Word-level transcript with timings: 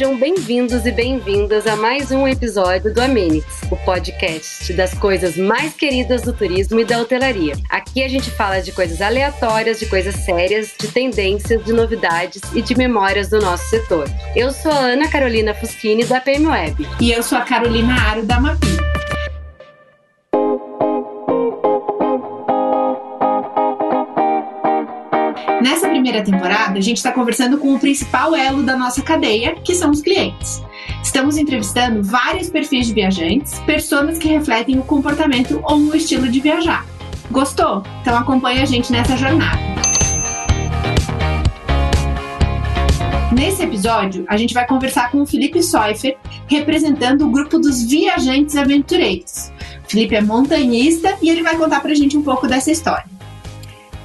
Sejam 0.00 0.16
bem-vindos 0.16 0.86
e 0.86 0.90
bem-vindas 0.90 1.66
a 1.66 1.76
mais 1.76 2.10
um 2.10 2.26
episódio 2.26 2.90
do 2.90 3.02
Amenities, 3.02 3.60
o 3.70 3.76
podcast 3.76 4.72
das 4.72 4.94
coisas 4.94 5.36
mais 5.36 5.74
queridas 5.74 6.22
do 6.22 6.32
turismo 6.32 6.80
e 6.80 6.86
da 6.86 6.98
hotelaria. 6.98 7.52
Aqui 7.68 8.02
a 8.02 8.08
gente 8.08 8.30
fala 8.30 8.62
de 8.62 8.72
coisas 8.72 9.02
aleatórias, 9.02 9.78
de 9.78 9.84
coisas 9.84 10.14
sérias, 10.14 10.72
de 10.80 10.88
tendências, 10.88 11.62
de 11.62 11.74
novidades 11.74 12.40
e 12.54 12.62
de 12.62 12.74
memórias 12.74 13.28
do 13.28 13.42
nosso 13.42 13.68
setor. 13.68 14.08
Eu 14.34 14.50
sou 14.52 14.72
a 14.72 14.78
Ana 14.78 15.06
Carolina 15.06 15.52
Fuschini, 15.52 16.02
da 16.02 16.18
PM 16.18 16.46
Web. 16.46 16.88
E 16.98 17.12
eu 17.12 17.22
sou 17.22 17.36
a 17.36 17.42
Carolina 17.42 17.92
Aro, 17.92 18.22
da 18.22 18.40
Mapi. 18.40 18.79
Nessa 25.60 25.90
primeira 25.90 26.22
temporada, 26.22 26.78
a 26.78 26.80
gente 26.80 26.96
está 26.96 27.12
conversando 27.12 27.58
com 27.58 27.74
o 27.74 27.78
principal 27.78 28.34
elo 28.34 28.62
da 28.62 28.76
nossa 28.78 29.02
cadeia, 29.02 29.56
que 29.56 29.74
são 29.74 29.90
os 29.90 30.00
clientes. 30.00 30.62
Estamos 31.02 31.36
entrevistando 31.36 32.02
vários 32.02 32.48
perfis 32.48 32.86
de 32.86 32.94
viajantes, 32.94 33.58
pessoas 33.60 34.16
que 34.16 34.26
refletem 34.26 34.78
o 34.78 34.82
comportamento 34.82 35.60
ou 35.62 35.76
o 35.76 35.94
estilo 35.94 36.28
de 36.28 36.40
viajar. 36.40 36.86
Gostou? 37.30 37.82
Então 38.00 38.16
acompanhe 38.16 38.62
a 38.62 38.64
gente 38.64 38.90
nessa 38.90 39.18
jornada. 39.18 39.60
Nesse 43.30 43.62
episódio, 43.62 44.24
a 44.28 44.38
gente 44.38 44.54
vai 44.54 44.66
conversar 44.66 45.10
com 45.10 45.20
o 45.20 45.26
Felipe 45.26 45.62
Soifer, 45.62 46.16
representando 46.46 47.26
o 47.26 47.30
grupo 47.30 47.58
dos 47.58 47.82
viajantes 47.82 48.56
aventureiros. 48.56 49.52
O 49.84 49.90
Felipe 49.90 50.14
é 50.14 50.22
montanhista 50.22 51.18
e 51.20 51.28
ele 51.28 51.42
vai 51.42 51.56
contar 51.56 51.80
pra 51.80 51.94
gente 51.94 52.16
um 52.16 52.22
pouco 52.22 52.46
dessa 52.48 52.70
história. 52.70 53.09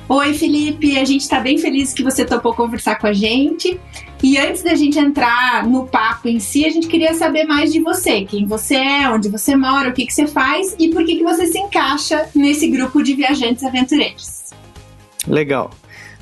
Oi, 0.07 0.35
Felipe, 0.35 0.99
a 0.99 1.03
gente 1.03 1.21
está 1.21 1.39
bem 1.39 1.57
feliz 1.57 1.91
que 1.91 2.03
você 2.03 2.23
topou 2.23 2.53
conversar 2.53 2.99
com 2.99 3.07
a 3.07 3.13
gente. 3.13 3.79
E 4.21 4.37
antes 4.37 4.61
da 4.61 4.75
gente 4.75 4.99
entrar 4.99 5.67
no 5.67 5.87
papo 5.87 6.27
em 6.27 6.39
si, 6.39 6.63
a 6.63 6.69
gente 6.69 6.87
queria 6.87 7.15
saber 7.15 7.45
mais 7.45 7.73
de 7.73 7.79
você, 7.79 8.23
quem 8.23 8.45
você 8.45 8.75
é, 8.75 9.09
onde 9.09 9.29
você 9.29 9.55
mora, 9.55 9.89
o 9.89 9.93
que, 9.93 10.05
que 10.05 10.13
você 10.13 10.27
faz 10.27 10.75
e 10.77 10.89
por 10.89 11.03
que, 11.03 11.15
que 11.15 11.23
você 11.23 11.47
se 11.47 11.57
encaixa 11.57 12.29
nesse 12.35 12.67
grupo 12.67 13.01
de 13.01 13.15
viajantes 13.15 13.63
aventureiros. 13.63 14.51
Legal. 15.27 15.71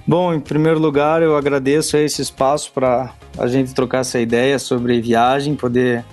Bom, 0.07 0.33
em 0.33 0.39
primeiro 0.39 0.79
lugar, 0.79 1.21
eu 1.21 1.35
agradeço 1.35 1.97
esse 1.97 2.21
espaço 2.21 2.71
para 2.73 3.13
a 3.37 3.47
gente 3.47 3.73
trocar 3.73 3.99
essa 3.99 4.19
ideia 4.19 4.57
sobre 4.59 5.01
viagem, 5.01 5.55
poder 5.55 6.05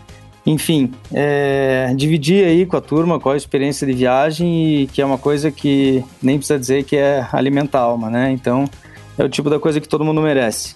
enfim, 0.46 0.92
é, 1.12 1.92
dividir 1.96 2.44
aí 2.44 2.64
com 2.66 2.76
a 2.76 2.80
turma 2.80 3.20
qual 3.20 3.34
a 3.34 3.36
experiência 3.36 3.86
de 3.86 3.92
viagem 3.92 4.82
e 4.82 4.86
que 4.86 5.02
é 5.02 5.04
uma 5.04 5.18
coisa 5.18 5.50
que 5.50 6.04
nem 6.22 6.38
precisa 6.38 6.58
dizer 6.58 6.84
que 6.84 6.96
é 6.96 7.26
alimentar 7.32 7.80
a 7.80 7.82
alma, 7.82 8.08
né? 8.08 8.30
Então, 8.32 8.64
é 9.18 9.24
o 9.24 9.28
tipo 9.28 9.50
da 9.50 9.58
coisa 9.58 9.80
que 9.80 9.88
todo 9.88 10.04
mundo 10.04 10.20
merece. 10.20 10.74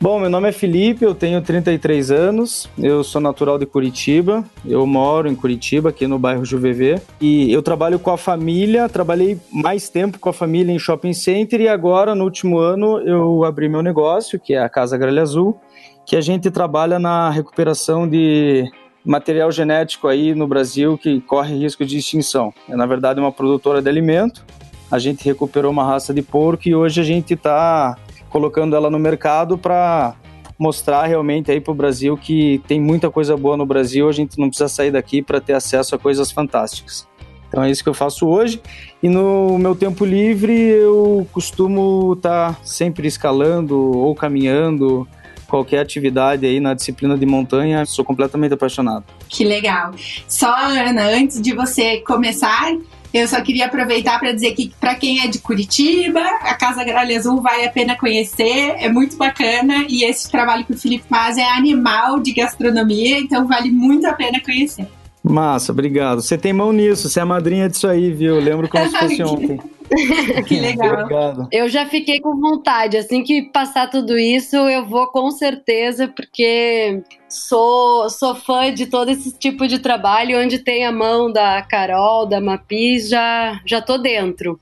Bom, 0.00 0.18
meu 0.18 0.28
nome 0.28 0.48
é 0.48 0.52
Felipe, 0.52 1.04
eu 1.04 1.14
tenho 1.14 1.40
33 1.40 2.10
anos, 2.10 2.68
eu 2.78 3.02
sou 3.02 3.20
natural 3.20 3.58
de 3.58 3.64
Curitiba, 3.64 4.44
eu 4.66 4.84
moro 4.86 5.28
em 5.28 5.34
Curitiba, 5.34 5.88
aqui 5.88 6.06
no 6.06 6.18
bairro 6.18 6.44
Juvevê, 6.44 7.00
e 7.20 7.50
eu 7.50 7.62
trabalho 7.62 7.98
com 7.98 8.10
a 8.10 8.18
família, 8.18 8.88
trabalhei 8.88 9.38
mais 9.50 9.88
tempo 9.88 10.18
com 10.18 10.28
a 10.28 10.32
família 10.32 10.72
em 10.72 10.78
shopping 10.78 11.14
center 11.14 11.60
e 11.60 11.68
agora, 11.68 12.14
no 12.14 12.24
último 12.24 12.58
ano, 12.58 12.98
eu 12.98 13.44
abri 13.44 13.66
meu 13.68 13.82
negócio, 13.82 14.38
que 14.38 14.52
é 14.52 14.58
a 14.58 14.68
Casa 14.68 14.98
Gralha 14.98 15.22
Azul, 15.22 15.58
que 16.04 16.16
a 16.16 16.20
gente 16.20 16.50
trabalha 16.50 16.98
na 16.98 17.30
recuperação 17.30 18.06
de 18.06 18.70
material 19.04 19.52
genético 19.52 20.08
aí 20.08 20.34
no 20.34 20.46
Brasil 20.46 20.96
que 20.96 21.20
corre 21.20 21.56
risco 21.56 21.84
de 21.84 21.98
extinção. 21.98 22.52
É, 22.68 22.74
na 22.74 22.86
verdade, 22.86 23.20
uma 23.20 23.30
produtora 23.30 23.82
de 23.82 23.88
alimento. 23.88 24.44
A 24.90 24.98
gente 24.98 25.24
recuperou 25.24 25.70
uma 25.70 25.84
raça 25.84 26.14
de 26.14 26.22
porco 26.22 26.68
e 26.68 26.74
hoje 26.74 27.00
a 27.00 27.04
gente 27.04 27.34
está 27.34 27.96
colocando 28.30 28.74
ela 28.74 28.90
no 28.90 28.98
mercado 28.98 29.58
para 29.58 30.14
mostrar 30.58 31.04
realmente 31.06 31.50
aí 31.50 31.60
para 31.60 31.72
o 31.72 31.74
Brasil 31.74 32.16
que 32.16 32.62
tem 32.66 32.80
muita 32.80 33.10
coisa 33.10 33.36
boa 33.36 33.56
no 33.56 33.66
Brasil. 33.66 34.08
A 34.08 34.12
gente 34.12 34.38
não 34.38 34.48
precisa 34.48 34.68
sair 34.68 34.90
daqui 34.90 35.20
para 35.20 35.40
ter 35.40 35.52
acesso 35.52 35.94
a 35.94 35.98
coisas 35.98 36.30
fantásticas. 36.30 37.06
Então 37.48 37.62
é 37.62 37.70
isso 37.70 37.82
que 37.82 37.88
eu 37.88 37.94
faço 37.94 38.26
hoje. 38.26 38.60
E 39.02 39.08
no 39.08 39.58
meu 39.58 39.74
tempo 39.74 40.04
livre 40.04 40.52
eu 40.52 41.26
costumo 41.32 42.14
estar 42.14 42.54
tá 42.54 42.60
sempre 42.64 43.06
escalando 43.06 43.96
ou 43.96 44.14
caminhando, 44.14 45.06
qualquer 45.54 45.78
atividade 45.78 46.44
aí 46.44 46.58
na 46.58 46.74
disciplina 46.74 47.16
de 47.16 47.24
montanha, 47.24 47.86
sou 47.86 48.04
completamente 48.04 48.54
apaixonado. 48.54 49.04
Que 49.28 49.44
legal. 49.44 49.92
Só, 50.26 50.52
Ana, 50.52 51.04
antes 51.10 51.40
de 51.40 51.54
você 51.54 51.98
começar, 51.98 52.76
eu 53.12 53.28
só 53.28 53.40
queria 53.40 53.66
aproveitar 53.66 54.18
para 54.18 54.32
dizer 54.32 54.50
que 54.50 54.72
para 54.80 54.96
quem 54.96 55.20
é 55.20 55.28
de 55.28 55.38
Curitiba, 55.38 56.18
a 56.40 56.54
Casa 56.54 56.82
Gralha 56.82 57.16
Azul 57.16 57.40
vale 57.40 57.64
a 57.64 57.70
pena 57.70 57.96
conhecer, 57.96 58.74
é 58.80 58.88
muito 58.88 59.16
bacana 59.16 59.86
e 59.88 60.02
esse 60.02 60.28
trabalho 60.28 60.64
que 60.64 60.72
o 60.72 60.76
Felipe 60.76 61.04
faz 61.08 61.38
é 61.38 61.48
animal 61.48 62.18
de 62.18 62.32
gastronomia, 62.32 63.20
então 63.20 63.46
vale 63.46 63.70
muito 63.70 64.08
a 64.08 64.12
pena 64.12 64.40
conhecer. 64.40 64.88
Massa, 65.22 65.70
obrigado. 65.70 66.20
Você 66.20 66.36
tem 66.36 66.52
mão 66.52 66.72
nisso, 66.72 67.08
você 67.08 67.20
é 67.20 67.22
a 67.22 67.26
madrinha 67.26 67.68
disso 67.68 67.86
aí, 67.86 68.10
viu? 68.10 68.40
Lembro 68.40 68.68
como 68.68 68.84
se 68.90 68.98
fosse 68.98 69.22
ontem. 69.22 69.60
que 70.46 70.60
legal. 70.60 70.92
Obrigado. 70.92 71.48
Eu 71.52 71.68
já 71.68 71.86
fiquei 71.86 72.20
com 72.20 72.38
vontade. 72.38 72.96
Assim 72.96 73.22
que 73.22 73.42
passar 73.42 73.90
tudo 73.90 74.18
isso, 74.18 74.56
eu 74.56 74.84
vou 74.84 75.08
com 75.08 75.30
certeza, 75.30 76.08
porque 76.08 77.02
sou, 77.28 78.08
sou 78.10 78.34
fã 78.34 78.72
de 78.72 78.86
todo 78.86 79.10
esse 79.10 79.32
tipo 79.32 79.66
de 79.66 79.78
trabalho, 79.78 80.40
onde 80.40 80.58
tem 80.58 80.84
a 80.84 80.92
mão 80.92 81.30
da 81.32 81.62
Carol, 81.62 82.26
da 82.26 82.40
Mapis, 82.40 83.08
já, 83.08 83.60
já 83.66 83.80
tô 83.80 83.98
dentro. 83.98 84.58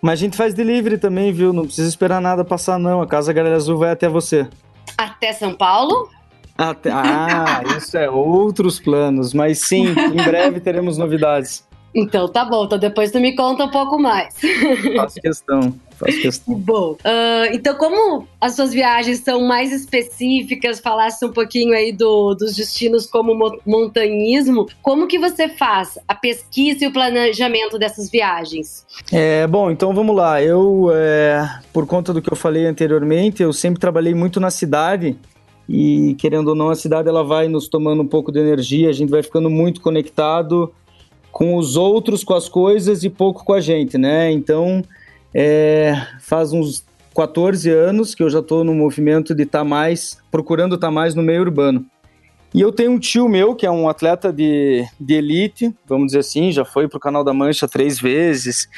Mas 0.00 0.14
a 0.14 0.22
gente 0.22 0.36
faz 0.36 0.54
delivery 0.54 0.98
também, 0.98 1.32
viu? 1.32 1.52
Não 1.52 1.64
precisa 1.64 1.88
esperar 1.88 2.20
nada 2.20 2.44
passar, 2.44 2.78
não. 2.78 3.02
A 3.02 3.06
Casa 3.06 3.32
Galera 3.32 3.56
Azul 3.56 3.78
vai 3.78 3.90
até 3.90 4.08
você. 4.08 4.48
Até 4.96 5.32
São 5.32 5.54
Paulo? 5.54 6.08
Até, 6.56 6.90
ah, 6.90 7.62
isso 7.76 7.96
é 7.96 8.08
outros 8.08 8.80
planos. 8.80 9.34
Mas 9.34 9.58
sim, 9.60 9.88
em 9.88 10.22
breve 10.22 10.60
teremos 10.60 10.96
novidades. 10.96 11.68
Então 11.94 12.28
tá 12.28 12.44
bom, 12.44 12.64
então 12.64 12.78
depois 12.78 13.10
tu 13.10 13.18
me 13.18 13.34
conta 13.34 13.64
um 13.64 13.70
pouco 13.70 13.98
mais. 13.98 14.34
Faço 14.96 15.20
questão, 15.20 15.74
faço 15.98 16.20
questão. 16.20 16.54
Bom, 16.54 16.92
uh, 16.92 17.52
então 17.52 17.74
como 17.74 18.26
as 18.40 18.54
suas 18.54 18.72
viagens 18.72 19.18
são 19.20 19.42
mais 19.42 19.72
específicas, 19.72 20.78
falasse 20.78 21.24
um 21.24 21.32
pouquinho 21.32 21.74
aí 21.74 21.92
do, 21.92 22.34
dos 22.34 22.54
destinos 22.54 23.06
como 23.06 23.58
montanhismo, 23.66 24.66
como 24.80 25.08
que 25.08 25.18
você 25.18 25.48
faz 25.48 25.98
a 26.06 26.14
pesquisa 26.14 26.84
e 26.84 26.86
o 26.86 26.92
planejamento 26.92 27.78
dessas 27.78 28.08
viagens? 28.08 28.86
É, 29.12 29.46
bom, 29.46 29.70
então 29.70 29.92
vamos 29.92 30.14
lá. 30.14 30.40
Eu, 30.40 30.90
é, 30.94 31.60
por 31.72 31.86
conta 31.86 32.12
do 32.12 32.22
que 32.22 32.32
eu 32.32 32.36
falei 32.36 32.66
anteriormente, 32.66 33.42
eu 33.42 33.52
sempre 33.52 33.80
trabalhei 33.80 34.14
muito 34.14 34.38
na 34.38 34.50
cidade 34.50 35.16
e 35.68 36.14
querendo 36.18 36.48
ou 36.48 36.54
não 36.54 36.70
a 36.70 36.74
cidade 36.74 37.08
ela 37.08 37.24
vai 37.24 37.48
nos 37.48 37.68
tomando 37.68 38.02
um 38.02 38.06
pouco 38.06 38.30
de 38.30 38.38
energia, 38.38 38.88
a 38.88 38.92
gente 38.92 39.10
vai 39.10 39.22
ficando 39.22 39.50
muito 39.50 39.80
conectado 39.80 40.72
com 41.32 41.56
os 41.56 41.76
outros, 41.76 42.24
com 42.24 42.34
as 42.34 42.48
coisas 42.48 43.04
e 43.04 43.10
pouco 43.10 43.44
com 43.44 43.52
a 43.52 43.60
gente, 43.60 43.96
né? 43.96 44.30
Então, 44.30 44.82
é, 45.34 45.94
faz 46.20 46.52
uns 46.52 46.84
14 47.14 47.70
anos 47.70 48.14
que 48.14 48.22
eu 48.22 48.30
já 48.30 48.40
estou 48.40 48.64
no 48.64 48.74
movimento 48.74 49.34
de 49.34 49.42
estar 49.42 49.60
tá 49.60 49.64
mais, 49.64 50.18
procurando 50.30 50.74
estar 50.74 50.88
tá 50.88 50.90
mais 50.92 51.14
no 51.14 51.22
meio 51.22 51.42
urbano. 51.42 51.84
E 52.52 52.60
eu 52.60 52.72
tenho 52.72 52.90
um 52.90 52.98
tio 52.98 53.28
meu, 53.28 53.54
que 53.54 53.64
é 53.64 53.70
um 53.70 53.88
atleta 53.88 54.32
de, 54.32 54.84
de 54.98 55.14
elite, 55.14 55.72
vamos 55.86 56.06
dizer 56.06 56.18
assim, 56.18 56.50
já 56.50 56.64
foi 56.64 56.88
para 56.88 56.96
o 56.96 57.00
Canal 57.00 57.22
da 57.22 57.32
Mancha 57.32 57.68
três 57.68 58.00
vezes. 58.00 58.68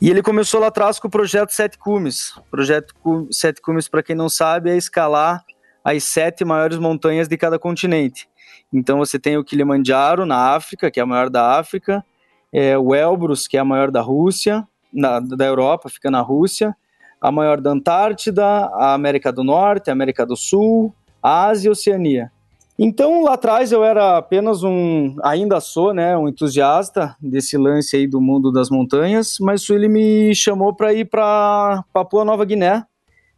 E 0.00 0.10
ele 0.10 0.22
começou 0.22 0.60
lá 0.60 0.66
atrás 0.66 0.98
com 0.98 1.06
o 1.06 1.10
projeto 1.10 1.50
Sete 1.50 1.78
Cumes. 1.78 2.36
O 2.36 2.42
projeto 2.50 2.92
Sete 3.30 3.62
Cumes, 3.62 3.86
para 3.86 4.02
quem 4.02 4.16
não 4.16 4.28
sabe, 4.28 4.70
é 4.70 4.76
escalar 4.76 5.44
as 5.84 6.02
sete 6.04 6.44
maiores 6.44 6.78
montanhas 6.78 7.28
de 7.28 7.36
cada 7.36 7.58
continente. 7.58 8.28
Então 8.72 8.98
você 8.98 9.18
tem 9.18 9.36
o 9.36 9.44
Kilimanjaro 9.44 10.24
na 10.24 10.54
África, 10.54 10.90
que 10.90 10.98
é 10.98 11.02
a 11.02 11.06
maior 11.06 11.28
da 11.28 11.58
África, 11.58 12.04
é, 12.52 12.76
o 12.78 12.94
Elbrus, 12.94 13.46
que 13.46 13.56
é 13.56 13.60
a 13.60 13.64
maior 13.64 13.90
da 13.90 14.00
Rússia, 14.00 14.66
na, 14.92 15.20
da 15.20 15.44
Europa, 15.44 15.88
fica 15.88 16.10
na 16.10 16.20
Rússia, 16.20 16.76
a 17.20 17.30
maior 17.30 17.60
da 17.60 17.70
Antártida, 17.70 18.44
a 18.44 18.94
América 18.94 19.32
do 19.32 19.44
Norte, 19.44 19.90
a 19.90 19.92
América 19.92 20.26
do 20.26 20.36
Sul, 20.36 20.94
a 21.22 21.46
Ásia 21.46 21.68
e 21.68 21.70
a 21.70 21.72
Oceania. 21.72 22.32
Então 22.78 23.22
lá 23.22 23.34
atrás 23.34 23.70
eu 23.70 23.84
era 23.84 24.16
apenas 24.16 24.64
um, 24.64 25.14
ainda 25.22 25.60
sou, 25.60 25.92
né, 25.94 26.16
um 26.16 26.28
entusiasta 26.28 27.14
desse 27.20 27.56
lance 27.56 27.96
aí 27.96 28.06
do 28.06 28.20
mundo 28.20 28.50
das 28.50 28.70
montanhas, 28.70 29.36
mas 29.40 29.68
ele 29.68 29.88
me 29.88 30.34
chamou 30.34 30.74
para 30.74 30.92
ir 30.92 31.04
para 31.04 31.84
Papua 31.92 32.24
Nova 32.24 32.44
Guiné. 32.44 32.84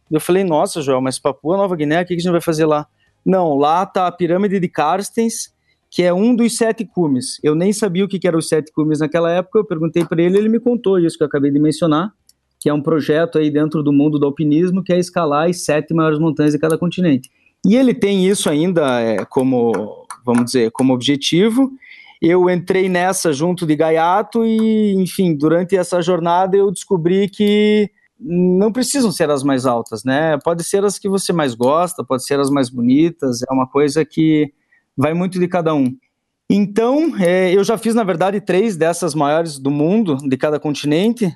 Eu 0.09 0.21
falei, 0.21 0.43
nossa, 0.43 0.81
Joel, 0.81 1.01
mas 1.01 1.19
Papua 1.19 1.57
Nova 1.57 1.75
Guiné, 1.75 2.01
o 2.01 2.05
que 2.05 2.13
a 2.13 2.17
gente 2.17 2.31
vai 2.31 2.41
fazer 2.41 2.65
lá? 2.65 2.87
Não, 3.25 3.57
lá 3.57 3.85
tá 3.85 4.05
a 4.05 4.11
pirâmide 4.11 4.59
de 4.59 4.67
Carstens, 4.67 5.53
que 5.89 6.03
é 6.03 6.13
um 6.13 6.35
dos 6.35 6.57
sete 6.57 6.85
cumes. 6.85 7.39
Eu 7.41 7.55
nem 7.55 7.71
sabia 7.73 8.05
o 8.05 8.07
que 8.07 8.27
eram 8.27 8.37
os 8.37 8.47
sete 8.47 8.71
cumes 8.71 8.99
naquela 8.99 9.31
época, 9.31 9.59
eu 9.59 9.65
perguntei 9.65 10.05
para 10.05 10.21
ele, 10.21 10.37
ele 10.37 10.49
me 10.49 10.59
contou 10.59 10.99
isso 10.99 11.17
que 11.17 11.23
eu 11.23 11.27
acabei 11.27 11.49
de 11.49 11.59
mencionar, 11.59 12.13
que 12.59 12.69
é 12.69 12.73
um 12.73 12.81
projeto 12.81 13.37
aí 13.37 13.49
dentro 13.49 13.81
do 13.81 13.93
mundo 13.93 14.19
do 14.19 14.25
alpinismo, 14.25 14.83
que 14.83 14.93
é 14.93 14.99
escalar 14.99 15.49
as 15.49 15.63
sete 15.63 15.93
maiores 15.93 16.19
montanhas 16.19 16.53
de 16.53 16.59
cada 16.59 16.77
continente. 16.77 17.31
E 17.65 17.75
ele 17.75 17.93
tem 17.93 18.27
isso 18.27 18.49
ainda 18.49 18.99
é, 18.99 19.25
como, 19.25 20.05
vamos 20.23 20.45
dizer, 20.45 20.69
como 20.71 20.93
objetivo. 20.93 21.71
Eu 22.21 22.49
entrei 22.49 22.87
nessa 22.89 23.33
junto 23.33 23.65
de 23.65 23.75
Gaiato 23.75 24.45
e, 24.45 24.93
enfim, 24.95 25.35
durante 25.35 25.75
essa 25.75 26.01
jornada 26.01 26.55
eu 26.55 26.71
descobri 26.71 27.27
que 27.27 27.89
não 28.19 28.71
precisam 28.71 29.11
ser 29.11 29.29
as 29.29 29.43
mais 29.43 29.65
altas, 29.65 30.03
né? 30.03 30.37
Pode 30.43 30.63
ser 30.63 30.83
as 30.83 30.97
que 30.97 31.09
você 31.09 31.33
mais 31.33 31.53
gosta, 31.53 32.03
pode 32.03 32.25
ser 32.25 32.39
as 32.39 32.49
mais 32.49 32.69
bonitas, 32.69 33.41
é 33.43 33.53
uma 33.53 33.67
coisa 33.67 34.05
que 34.05 34.53
vai 34.95 35.13
muito 35.13 35.39
de 35.39 35.47
cada 35.47 35.73
um. 35.73 35.95
Então, 36.49 37.15
é, 37.19 37.51
eu 37.53 37.63
já 37.63 37.77
fiz, 37.77 37.95
na 37.95 38.03
verdade, 38.03 38.39
três 38.39 38.77
dessas 38.77 39.15
maiores 39.15 39.57
do 39.59 39.71
mundo, 39.71 40.17
de 40.17 40.37
cada 40.37 40.59
continente, 40.59 41.35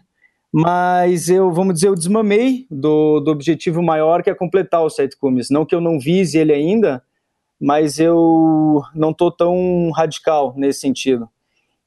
mas 0.52 1.30
eu, 1.30 1.52
vamos 1.52 1.76
dizer, 1.76 1.88
eu 1.88 1.96
desmamei 1.96 2.66
do, 2.70 3.20
do 3.20 3.31
objetivo 3.31 3.81
maior 3.81 4.24
que 4.24 4.30
é 4.30 4.36
completar 4.36 4.84
o 4.84 4.90
Sete 4.90 5.18
Cumes. 5.18 5.50
Não 5.50 5.66
que 5.66 5.76
eu 5.76 5.81
não 5.81 6.00
vise 6.00 6.38
ele 6.38 6.54
ainda, 6.54 7.04
mas 7.60 8.00
eu 8.00 8.81
não 8.96 9.12
estou 9.12 9.31
tão 9.31 9.92
radical 9.92 10.54
nesse 10.56 10.80
sentido. 10.80 11.28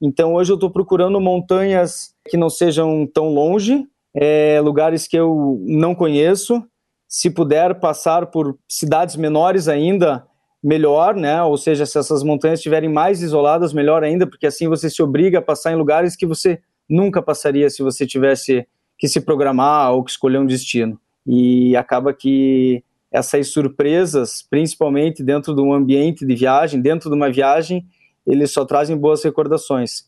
Então 0.01 0.33
hoje 0.33 0.51
eu 0.51 0.55
estou 0.55 0.69
procurando 0.69 1.19
montanhas 1.19 2.13
que 2.29 2.37
não 2.37 2.49
sejam 2.49 3.07
tão 3.07 3.29
longe, 3.29 3.87
é, 4.15 4.59
lugares 4.61 5.07
que 5.07 5.17
eu 5.17 5.59
não 5.65 5.95
conheço. 5.95 6.63
Se 7.07 7.29
puder 7.29 7.79
passar 7.79 8.27
por 8.27 8.57
cidades 8.67 9.15
menores 9.15 9.67
ainda, 9.67 10.25
melhor, 10.63 11.15
né? 11.15 11.43
Ou 11.43 11.57
seja, 11.57 11.85
se 11.85 11.97
essas 11.97 12.23
montanhas 12.23 12.59
estiverem 12.59 12.89
mais 12.89 13.21
isoladas, 13.21 13.73
melhor 13.73 14.03
ainda, 14.03 14.25
porque 14.25 14.47
assim 14.47 14.67
você 14.67 14.89
se 14.89 15.03
obriga 15.03 15.39
a 15.39 15.41
passar 15.41 15.73
em 15.73 15.75
lugares 15.75 16.15
que 16.15 16.25
você 16.25 16.59
nunca 16.89 17.21
passaria 17.21 17.69
se 17.69 17.83
você 17.83 18.05
tivesse 18.05 18.65
que 18.97 19.07
se 19.07 19.19
programar 19.21 19.93
ou 19.93 20.03
que 20.03 20.11
escolher 20.11 20.39
um 20.39 20.45
destino. 20.45 20.99
E 21.27 21.75
acaba 21.75 22.13
que 22.13 22.83
essas 23.11 23.49
surpresas, 23.49 24.41
principalmente 24.49 25.23
dentro 25.23 25.53
de 25.53 25.61
um 25.61 25.73
ambiente 25.73 26.25
de 26.25 26.35
viagem, 26.35 26.81
dentro 26.81 27.09
de 27.09 27.15
uma 27.15 27.31
viagem, 27.31 27.85
eles 28.25 28.51
só 28.51 28.65
trazem 28.65 28.97
boas 28.97 29.23
recordações. 29.23 30.05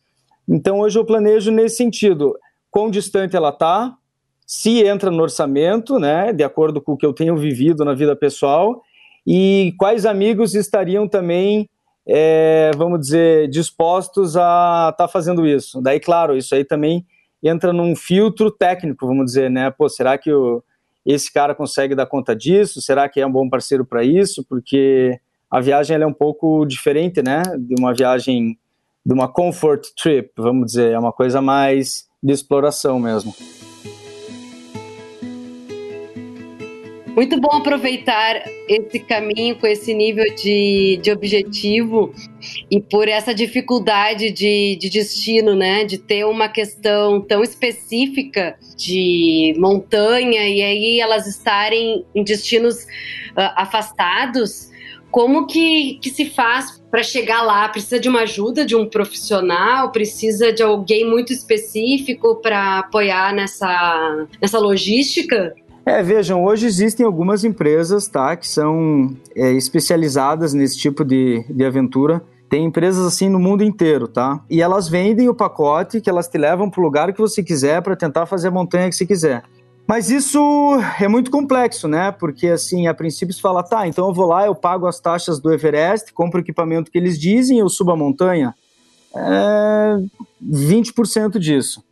Então 0.47 0.79
hoje 0.79 0.97
eu 0.97 1.05
planejo 1.05 1.51
nesse 1.51 1.77
sentido, 1.77 2.35
quão 2.75 2.91
distante 2.91 3.37
ela 3.37 3.51
está, 3.51 3.95
se 4.45 4.83
entra 4.83 5.09
no 5.09 5.23
orçamento, 5.23 5.97
né, 5.97 6.33
de 6.33 6.43
acordo 6.43 6.81
com 6.81 6.91
o 6.91 6.97
que 6.97 7.05
eu 7.05 7.13
tenho 7.13 7.37
vivido 7.37 7.85
na 7.85 7.93
vida 7.93 8.17
pessoal, 8.17 8.81
e 9.25 9.73
quais 9.79 10.05
amigos 10.05 10.53
estariam 10.55 11.07
também 11.07 11.69
é, 12.05 12.71
vamos 12.75 12.99
dizer, 12.99 13.47
dispostos 13.47 14.35
a 14.35 14.89
estar 14.91 15.05
tá 15.05 15.07
fazendo 15.07 15.47
isso. 15.47 15.81
Daí, 15.81 16.01
claro, 16.01 16.35
isso 16.35 16.53
aí 16.53 16.65
também 16.65 17.05
entra 17.41 17.71
num 17.71 17.95
filtro 17.95 18.51
técnico, 18.51 19.07
vamos 19.07 19.27
dizer, 19.27 19.49
né? 19.49 19.71
Pô, 19.71 19.87
será 19.87 20.17
que 20.17 20.33
o, 20.33 20.61
esse 21.05 21.31
cara 21.31 21.55
consegue 21.55 21.95
dar 21.95 22.05
conta 22.05 22.35
disso? 22.35 22.81
Será 22.81 23.07
que 23.07 23.21
é 23.21 23.25
um 23.25 23.31
bom 23.31 23.47
parceiro 23.49 23.85
para 23.85 24.03
isso? 24.03 24.45
Porque 24.49 25.17
a 25.49 25.61
viagem 25.61 25.95
é 25.95 26.05
um 26.05 26.13
pouco 26.13 26.65
diferente, 26.65 27.21
né? 27.23 27.41
De 27.57 27.73
uma 27.79 27.93
viagem, 27.93 28.59
de 29.05 29.13
uma 29.13 29.29
comfort 29.29 29.87
trip, 29.95 30.31
vamos 30.35 30.65
dizer, 30.73 30.91
é 30.91 30.99
uma 30.99 31.13
coisa 31.13 31.41
mais 31.41 32.05
de 32.25 32.33
exploração 32.33 32.99
mesmo. 32.99 33.35
Muito 37.15 37.39
bom 37.39 37.55
aproveitar 37.55 38.43
esse 38.67 38.99
caminho 38.99 39.55
com 39.55 39.65
esse 39.67 39.93
nível 39.93 40.25
de, 40.35 40.99
de 41.01 41.11
objetivo 41.11 42.13
e 42.69 42.81
por 42.81 43.07
essa 43.07 43.33
dificuldade 43.33 44.31
de, 44.31 44.75
de 44.75 44.89
destino, 44.89 45.55
né? 45.55 45.85
De 45.85 45.97
ter 45.97 46.25
uma 46.25 46.49
questão 46.49 47.21
tão 47.21 47.41
específica 47.41 48.57
de 48.75 49.53
montanha 49.57 50.49
e 50.49 50.61
aí 50.61 50.99
elas 50.99 51.25
estarem 51.25 52.03
em 52.13 52.23
destinos 52.23 52.83
uh, 52.83 53.53
afastados. 53.55 54.69
Como 55.15 55.47
que, 55.47 55.97
que 56.01 56.09
se 56.09 56.25
faz 56.25 56.83
para 56.91 57.01
chegar 57.01 57.41
lá? 57.41 57.69
Precisa 57.69 57.97
de 57.97 58.09
uma 58.09 58.23
ajuda 58.23 58.65
de 58.65 58.75
um 58.75 58.85
profissional? 58.85 59.89
Precisa 59.89 60.51
de 60.51 60.61
alguém 60.61 61.09
muito 61.09 61.31
específico 61.31 62.35
para 62.41 62.79
apoiar 62.79 63.33
nessa, 63.33 64.27
nessa 64.41 64.59
logística? 64.59 65.55
É, 65.85 66.03
vejam, 66.03 66.43
hoje 66.43 66.65
existem 66.65 67.05
algumas 67.05 67.45
empresas, 67.45 68.09
tá, 68.09 68.35
que 68.35 68.45
são 68.45 69.15
é, 69.33 69.53
especializadas 69.53 70.53
nesse 70.53 70.77
tipo 70.77 71.05
de, 71.05 71.45
de 71.49 71.63
aventura. 71.63 72.21
Tem 72.49 72.65
empresas 72.65 73.05
assim 73.05 73.29
no 73.29 73.39
mundo 73.39 73.63
inteiro, 73.63 74.09
tá? 74.09 74.43
E 74.49 74.61
elas 74.61 74.89
vendem 74.89 75.29
o 75.29 75.33
pacote 75.33 76.01
que 76.01 76.09
elas 76.09 76.27
te 76.27 76.37
levam 76.37 76.69
para 76.69 76.81
o 76.81 76.83
lugar 76.83 77.13
que 77.13 77.21
você 77.21 77.41
quiser 77.41 77.81
para 77.81 77.95
tentar 77.95 78.25
fazer 78.25 78.49
a 78.49 78.51
montanha 78.51 78.89
que 78.89 78.95
você 78.95 79.05
quiser. 79.05 79.43
Mas 79.87 80.09
isso 80.09 80.39
é 80.99 81.07
muito 81.07 81.29
complexo, 81.29 81.87
né? 81.87 82.11
Porque, 82.11 82.47
assim, 82.47 82.87
a 82.87 82.93
princípio 82.93 83.33
você 83.33 83.41
fala, 83.41 83.61
tá, 83.61 83.87
então 83.87 84.07
eu 84.07 84.13
vou 84.13 84.25
lá, 84.25 84.45
eu 84.45 84.55
pago 84.55 84.87
as 84.87 84.99
taxas 84.99 85.39
do 85.39 85.53
Everest, 85.53 86.11
compro 86.13 86.39
o 86.39 86.43
equipamento 86.43 86.89
que 86.89 86.97
eles 86.97 87.19
dizem, 87.19 87.59
eu 87.59 87.69
subo 87.69 87.91
a 87.91 87.97
montanha. 87.97 88.55
É 89.15 89.97
20% 90.43 91.37
disso 91.37 91.83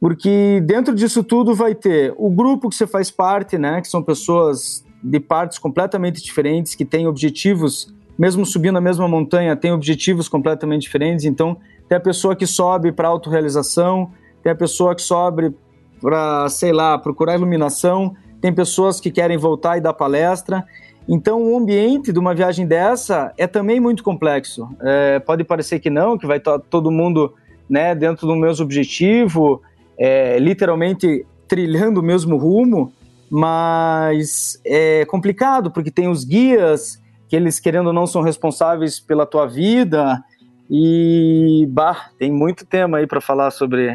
porque 0.00 0.60
dentro 0.64 0.94
disso 0.94 1.24
tudo 1.24 1.54
vai 1.54 1.74
ter 1.74 2.14
o 2.16 2.30
grupo 2.30 2.68
que 2.68 2.76
você 2.76 2.86
faz 2.86 3.10
parte, 3.10 3.58
né, 3.58 3.80
que 3.80 3.88
são 3.88 4.02
pessoas 4.02 4.84
de 5.02 5.20
partes 5.20 5.58
completamente 5.58 6.22
diferentes, 6.22 6.74
que 6.74 6.84
têm 6.84 7.06
objetivos, 7.06 7.92
mesmo 8.18 8.44
subindo 8.44 8.78
a 8.78 8.80
mesma 8.80 9.08
montanha, 9.08 9.56
têm 9.56 9.72
objetivos 9.72 10.28
completamente 10.28 10.82
diferentes. 10.82 11.24
Então, 11.24 11.56
tem 11.88 11.96
a 11.96 12.00
pessoa 12.00 12.34
que 12.34 12.46
sobe 12.46 12.90
para 12.92 13.08
autorrealização, 13.08 14.10
tem 14.42 14.52
a 14.52 14.56
pessoa 14.56 14.94
que 14.94 15.02
sobe 15.02 15.54
para, 16.00 16.48
sei 16.48 16.72
lá, 16.72 16.98
procurar 16.98 17.34
iluminação, 17.34 18.14
tem 18.40 18.52
pessoas 18.52 19.00
que 19.00 19.10
querem 19.10 19.36
voltar 19.36 19.78
e 19.78 19.80
dar 19.80 19.92
palestra. 19.92 20.64
Então, 21.08 21.42
o 21.42 21.56
ambiente 21.56 22.12
de 22.12 22.18
uma 22.18 22.34
viagem 22.34 22.66
dessa 22.66 23.32
é 23.36 23.46
também 23.46 23.80
muito 23.80 24.04
complexo. 24.04 24.68
É, 24.80 25.18
pode 25.18 25.42
parecer 25.44 25.80
que 25.80 25.90
não, 25.90 26.18
que 26.18 26.26
vai 26.26 26.38
estar 26.38 26.58
todo 26.58 26.90
mundo 26.90 27.34
né, 27.68 27.94
dentro 27.94 28.26
do 28.26 28.36
mesmo 28.36 28.64
objetivo, 28.64 29.62
é, 29.98 30.38
literalmente 30.38 31.26
trilhando 31.46 32.00
o 32.00 32.02
mesmo 32.02 32.36
rumo, 32.36 32.92
mas 33.30 34.60
é 34.64 35.04
complicado 35.06 35.70
porque 35.70 35.90
tem 35.90 36.08
os 36.08 36.24
guias 36.24 37.02
que 37.28 37.36
eles 37.36 37.60
querendo 37.60 37.88
ou 37.88 37.92
não 37.92 38.06
são 38.06 38.22
responsáveis 38.22 39.00
pela 39.00 39.26
tua 39.26 39.46
vida 39.46 40.22
e 40.70 41.66
bah, 41.70 42.10
tem 42.18 42.30
muito 42.30 42.66
tema 42.66 42.98
aí 42.98 43.06
para 43.06 43.20
falar 43.20 43.50
sobre 43.50 43.94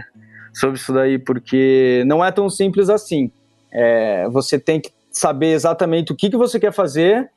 sobre 0.53 0.77
isso 0.77 0.93
daí 0.93 1.17
porque 1.17 2.03
não 2.05 2.23
é 2.23 2.31
tão 2.31 2.49
simples 2.49 2.89
assim. 2.89 3.31
É, 3.71 4.27
você 4.29 4.59
tem 4.59 4.79
que 4.79 4.91
saber 5.09 5.53
exatamente 5.53 6.11
o 6.11 6.15
que, 6.15 6.29
que 6.29 6.37
você 6.37 6.59
quer 6.59 6.71
fazer 6.71 7.29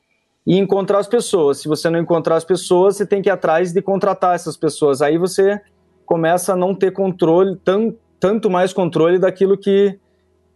e 0.46 0.56
encontrar 0.58 0.98
as 0.98 1.08
pessoas. 1.08 1.58
Se 1.58 1.68
você 1.68 1.90
não 1.90 1.98
encontrar 1.98 2.36
as 2.36 2.44
pessoas, 2.44 2.96
você 2.96 3.06
tem 3.06 3.20
que 3.20 3.28
ir 3.28 3.32
atrás 3.32 3.72
de 3.72 3.82
contratar 3.82 4.34
essas 4.34 4.56
pessoas. 4.56 5.02
Aí 5.02 5.18
você 5.18 5.60
começa 6.04 6.52
a 6.52 6.56
não 6.56 6.74
ter 6.74 6.92
controle 6.92 7.56
tão 7.64 7.94
tanto 8.18 8.48
mais 8.48 8.72
controle 8.72 9.18
daquilo 9.18 9.58
que, 9.58 9.98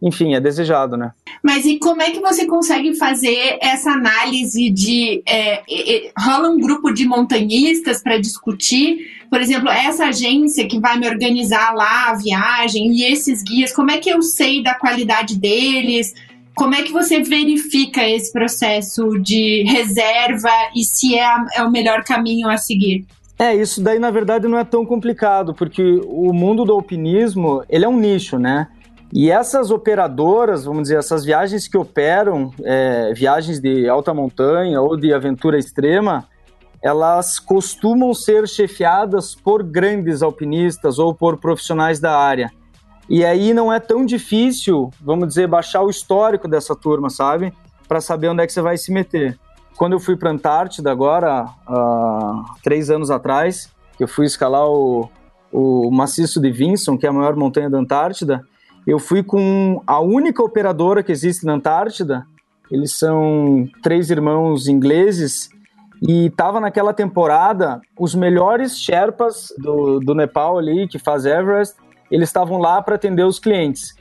enfim, 0.01 0.33
é 0.33 0.39
desejado, 0.39 0.97
né? 0.97 1.11
Mas 1.43 1.65
e 1.65 1.77
como 1.77 2.01
é 2.01 2.09
que 2.09 2.19
você 2.19 2.47
consegue 2.47 2.95
fazer 2.95 3.57
essa 3.61 3.91
análise 3.91 4.69
de 4.71 5.21
é, 5.27 5.61
é, 5.69 6.11
rola 6.17 6.49
um 6.49 6.59
grupo 6.59 6.91
de 6.91 7.05
montanhistas 7.05 8.01
para 8.01 8.17
discutir, 8.17 8.97
por 9.29 9.39
exemplo, 9.39 9.69
essa 9.69 10.05
agência 10.05 10.67
que 10.67 10.79
vai 10.79 10.97
me 10.97 11.07
organizar 11.07 11.73
lá 11.73 12.09
a 12.09 12.15
viagem 12.15 12.91
e 12.91 13.03
esses 13.03 13.43
guias, 13.43 13.71
como 13.73 13.91
é 13.91 13.97
que 13.97 14.09
eu 14.09 14.21
sei 14.23 14.63
da 14.63 14.73
qualidade 14.73 15.37
deles? 15.37 16.13
Como 16.55 16.75
é 16.75 16.81
que 16.81 16.91
você 16.91 17.21
verifica 17.21 18.07
esse 18.07 18.31
processo 18.31 19.19
de 19.19 19.63
reserva 19.63 20.49
e 20.75 20.83
se 20.83 21.15
é, 21.15 21.29
é 21.55 21.63
o 21.63 21.71
melhor 21.71 22.03
caminho 22.03 22.49
a 22.49 22.57
seguir? 22.57 23.05
É, 23.37 23.55
isso 23.55 23.81
daí 23.81 23.97
na 23.97 24.11
verdade 24.11 24.47
não 24.47 24.57
é 24.57 24.63
tão 24.63 24.85
complicado, 24.85 25.53
porque 25.53 26.01
o 26.05 26.33
mundo 26.33 26.65
do 26.65 26.73
alpinismo, 26.73 27.63
ele 27.69 27.85
é 27.85 27.87
um 27.87 27.97
nicho, 27.97 28.37
né? 28.37 28.67
E 29.13 29.29
essas 29.29 29.71
operadoras, 29.71 30.63
vamos 30.63 30.83
dizer, 30.83 30.97
essas 30.97 31.25
viagens 31.25 31.67
que 31.67 31.77
operam, 31.77 32.51
é, 32.63 33.13
viagens 33.13 33.59
de 33.59 33.87
alta 33.89 34.13
montanha 34.13 34.79
ou 34.81 34.95
de 34.95 35.13
aventura 35.13 35.57
extrema, 35.57 36.25
elas 36.81 37.37
costumam 37.37 38.13
ser 38.13 38.47
chefiadas 38.47 39.35
por 39.35 39.63
grandes 39.63 40.21
alpinistas 40.21 40.97
ou 40.97 41.13
por 41.13 41.37
profissionais 41.37 41.99
da 41.99 42.17
área. 42.17 42.51
E 43.09 43.25
aí 43.25 43.53
não 43.53 43.71
é 43.71 43.79
tão 43.79 44.05
difícil, 44.05 44.89
vamos 45.01 45.27
dizer, 45.27 45.47
baixar 45.47 45.81
o 45.83 45.89
histórico 45.89 46.47
dessa 46.47 46.75
turma, 46.75 47.09
sabe? 47.09 47.53
Para 47.87 47.99
saber 47.99 48.29
onde 48.29 48.41
é 48.41 48.47
que 48.47 48.53
você 48.53 48.61
vai 48.61 48.77
se 48.77 48.91
meter 48.91 49.37
quando 49.81 49.93
eu 49.93 49.99
fui 49.99 50.15
para 50.15 50.29
a 50.29 50.33
Antártida 50.33 50.91
agora, 50.91 51.45
há 51.65 52.43
três 52.63 52.91
anos 52.91 53.09
atrás, 53.09 53.67
eu 53.99 54.07
fui 54.07 54.27
escalar 54.27 54.67
o, 54.67 55.09
o 55.51 55.89
maciço 55.89 56.39
de 56.39 56.51
Vinson, 56.51 56.99
que 56.99 57.05
é 57.07 57.09
a 57.09 57.11
maior 57.11 57.35
montanha 57.35 57.67
da 57.67 57.79
Antártida, 57.79 58.45
eu 58.85 58.99
fui 58.99 59.23
com 59.23 59.81
a 59.85 59.99
única 59.99 60.43
operadora 60.43 61.03
que 61.03 61.11
existe 61.11 61.45
na 61.45 61.53
Antártida. 61.53 62.25
Eles 62.69 62.97
são 62.97 63.67
três 63.83 64.09
irmãos 64.09 64.67
ingleses 64.67 65.49
e 66.01 66.29
tava 66.31 66.59
naquela 66.59 66.93
temporada 66.93 67.79
os 67.99 68.15
melhores 68.15 68.79
Sherpas 68.79 69.53
do, 69.57 69.99
do 69.99 70.15
Nepal 70.15 70.57
ali, 70.57 70.87
que 70.87 70.97
faz 70.97 71.25
Everest, 71.25 71.75
eles 72.09 72.29
estavam 72.29 72.57
lá 72.57 72.81
para 72.81 72.95
atender 72.95 73.23
os 73.23 73.39
clientes. 73.39 73.93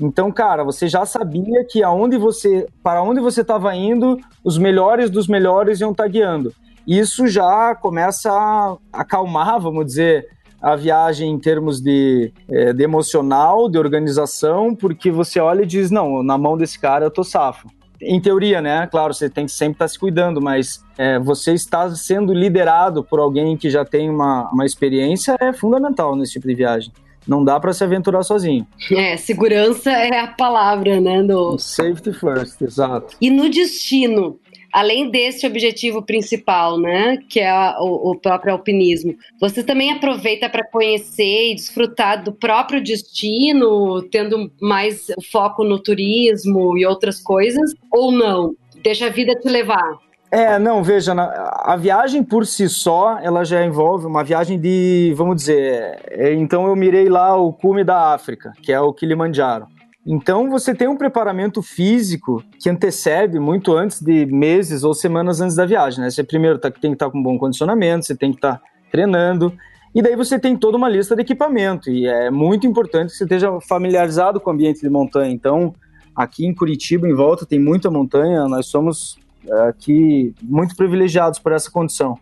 Então, 0.00 0.30
cara, 0.30 0.62
você 0.62 0.86
já 0.86 1.04
sabia 1.04 1.64
que 1.68 1.82
aonde 1.82 2.16
você, 2.16 2.66
para 2.82 3.02
onde 3.02 3.20
você 3.20 3.40
estava 3.40 3.74
indo, 3.74 4.16
os 4.44 4.56
melhores 4.56 5.10
dos 5.10 5.26
melhores 5.26 5.80
iam 5.80 5.90
estar 5.90 6.06
guiando. 6.06 6.54
Isso 6.86 7.26
já 7.26 7.74
começa 7.74 8.32
a 8.32 8.76
acalmar, 8.92 9.60
vamos 9.60 9.84
dizer, 9.84 10.26
a 10.60 10.74
viagem 10.76 11.30
em 11.30 11.38
termos 11.38 11.80
de, 11.80 12.32
é, 12.48 12.72
de 12.72 12.82
emocional, 12.82 13.68
de 13.68 13.78
organização, 13.78 14.74
porque 14.74 15.10
você 15.10 15.40
olha 15.40 15.62
e 15.62 15.66
diz, 15.66 15.90
não, 15.90 16.22
na 16.22 16.36
mão 16.36 16.56
desse 16.56 16.78
cara 16.78 17.06
eu 17.06 17.10
tô 17.10 17.22
safo. 17.22 17.68
Em 18.00 18.20
teoria, 18.20 18.62
né? 18.62 18.86
Claro, 18.86 19.12
você 19.12 19.28
tem 19.28 19.46
que 19.46 19.52
sempre 19.52 19.74
estar 19.74 19.86
tá 19.86 19.88
se 19.88 19.98
cuidando, 19.98 20.40
mas 20.40 20.84
é, 20.96 21.18
você 21.18 21.52
está 21.52 21.90
sendo 21.90 22.32
liderado 22.32 23.02
por 23.02 23.18
alguém 23.18 23.56
que 23.56 23.68
já 23.68 23.84
tem 23.84 24.08
uma, 24.08 24.48
uma 24.52 24.64
experiência 24.64 25.36
é 25.40 25.52
fundamental 25.52 26.14
nesse 26.14 26.32
tipo 26.32 26.46
de 26.46 26.54
viagem. 26.54 26.92
Não 27.26 27.44
dá 27.44 27.60
para 27.60 27.74
se 27.74 27.84
aventurar 27.84 28.22
sozinho. 28.22 28.66
É, 28.90 29.16
segurança 29.18 29.90
é 29.90 30.18
a 30.18 30.28
palavra, 30.28 30.98
né? 30.98 31.22
Do... 31.22 31.58
Safety 31.58 32.12
first, 32.12 32.62
exato. 32.62 33.16
E 33.20 33.30
no 33.30 33.50
destino, 33.50 34.38
além 34.72 35.10
desse 35.10 35.46
objetivo 35.46 36.02
principal, 36.02 36.78
né, 36.78 37.18
que 37.28 37.40
é 37.40 37.50
a, 37.50 37.76
o, 37.80 38.12
o, 38.12 38.16
próprio 38.16 38.52
alpinismo, 38.52 39.14
você 39.40 39.62
também 39.62 39.90
aproveita 39.92 40.48
para 40.48 40.64
conhecer 40.64 41.52
e 41.52 41.54
desfrutar 41.54 42.22
do 42.22 42.32
próprio 42.32 42.82
destino, 42.82 44.02
tendo 44.10 44.50
mais 44.60 45.06
foco 45.30 45.64
no 45.64 45.78
turismo 45.78 46.76
e 46.76 46.86
outras 46.86 47.20
coisas, 47.20 47.74
ou 47.90 48.12
não? 48.12 48.54
Deixa 48.82 49.06
a 49.06 49.10
vida 49.10 49.34
te 49.34 49.48
levar. 49.48 49.98
É, 50.30 50.58
não, 50.58 50.82
veja, 50.82 51.14
a 51.14 51.74
viagem 51.76 52.22
por 52.22 52.46
si 52.46 52.68
só, 52.68 53.18
ela 53.18 53.44
já 53.44 53.64
envolve 53.64 54.04
uma 54.04 54.22
viagem 54.22 54.60
de, 54.60 55.14
vamos 55.16 55.36
dizer, 55.36 56.02
é, 56.10 56.34
então 56.34 56.66
eu 56.66 56.76
mirei 56.76 57.08
lá 57.08 57.34
o 57.34 57.50
cume 57.50 57.82
da 57.82 58.12
África, 58.12 58.52
que 58.62 58.70
é 58.70 58.78
o 58.78 58.92
Kilimanjaro. 58.92 59.66
Então 60.10 60.48
você 60.48 60.74
tem 60.74 60.88
um 60.88 60.96
preparamento 60.96 61.60
físico 61.60 62.42
que 62.58 62.70
antecede 62.70 63.38
muito 63.38 63.76
antes 63.76 64.00
de 64.00 64.24
meses 64.24 64.82
ou 64.82 64.94
semanas 64.94 65.38
antes 65.42 65.54
da 65.54 65.66
viagem, 65.66 66.00
né? 66.00 66.08
Você 66.08 66.24
primeiro 66.24 66.58
tá, 66.58 66.70
tem 66.70 66.92
que 66.92 66.94
estar 66.94 67.06
tá 67.06 67.12
com 67.12 67.22
bom 67.22 67.36
condicionamento, 67.36 68.06
você 68.06 68.16
tem 68.16 68.30
que 68.30 68.38
estar 68.38 68.54
tá 68.54 68.62
treinando, 68.90 69.52
e 69.94 70.00
daí 70.00 70.16
você 70.16 70.38
tem 70.38 70.56
toda 70.56 70.78
uma 70.78 70.88
lista 70.88 71.14
de 71.14 71.20
equipamento, 71.20 71.90
e 71.90 72.06
é 72.06 72.30
muito 72.30 72.66
importante 72.66 73.10
que 73.10 73.18
você 73.18 73.24
esteja 73.24 73.60
familiarizado 73.60 74.40
com 74.40 74.48
o 74.48 74.52
ambiente 74.54 74.80
de 74.80 74.88
montanha. 74.88 75.30
Então, 75.30 75.74
aqui 76.16 76.46
em 76.46 76.54
Curitiba, 76.54 77.06
em 77.06 77.14
volta, 77.14 77.44
tem 77.44 77.58
muita 77.58 77.90
montanha, 77.90 78.48
nós 78.48 78.66
somos 78.66 79.18
é, 79.46 79.68
aqui 79.68 80.34
muito 80.42 80.74
privilegiados 80.74 81.38
por 81.38 81.52
essa 81.52 81.70
condição. 81.70 82.18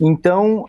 Então, 0.00 0.64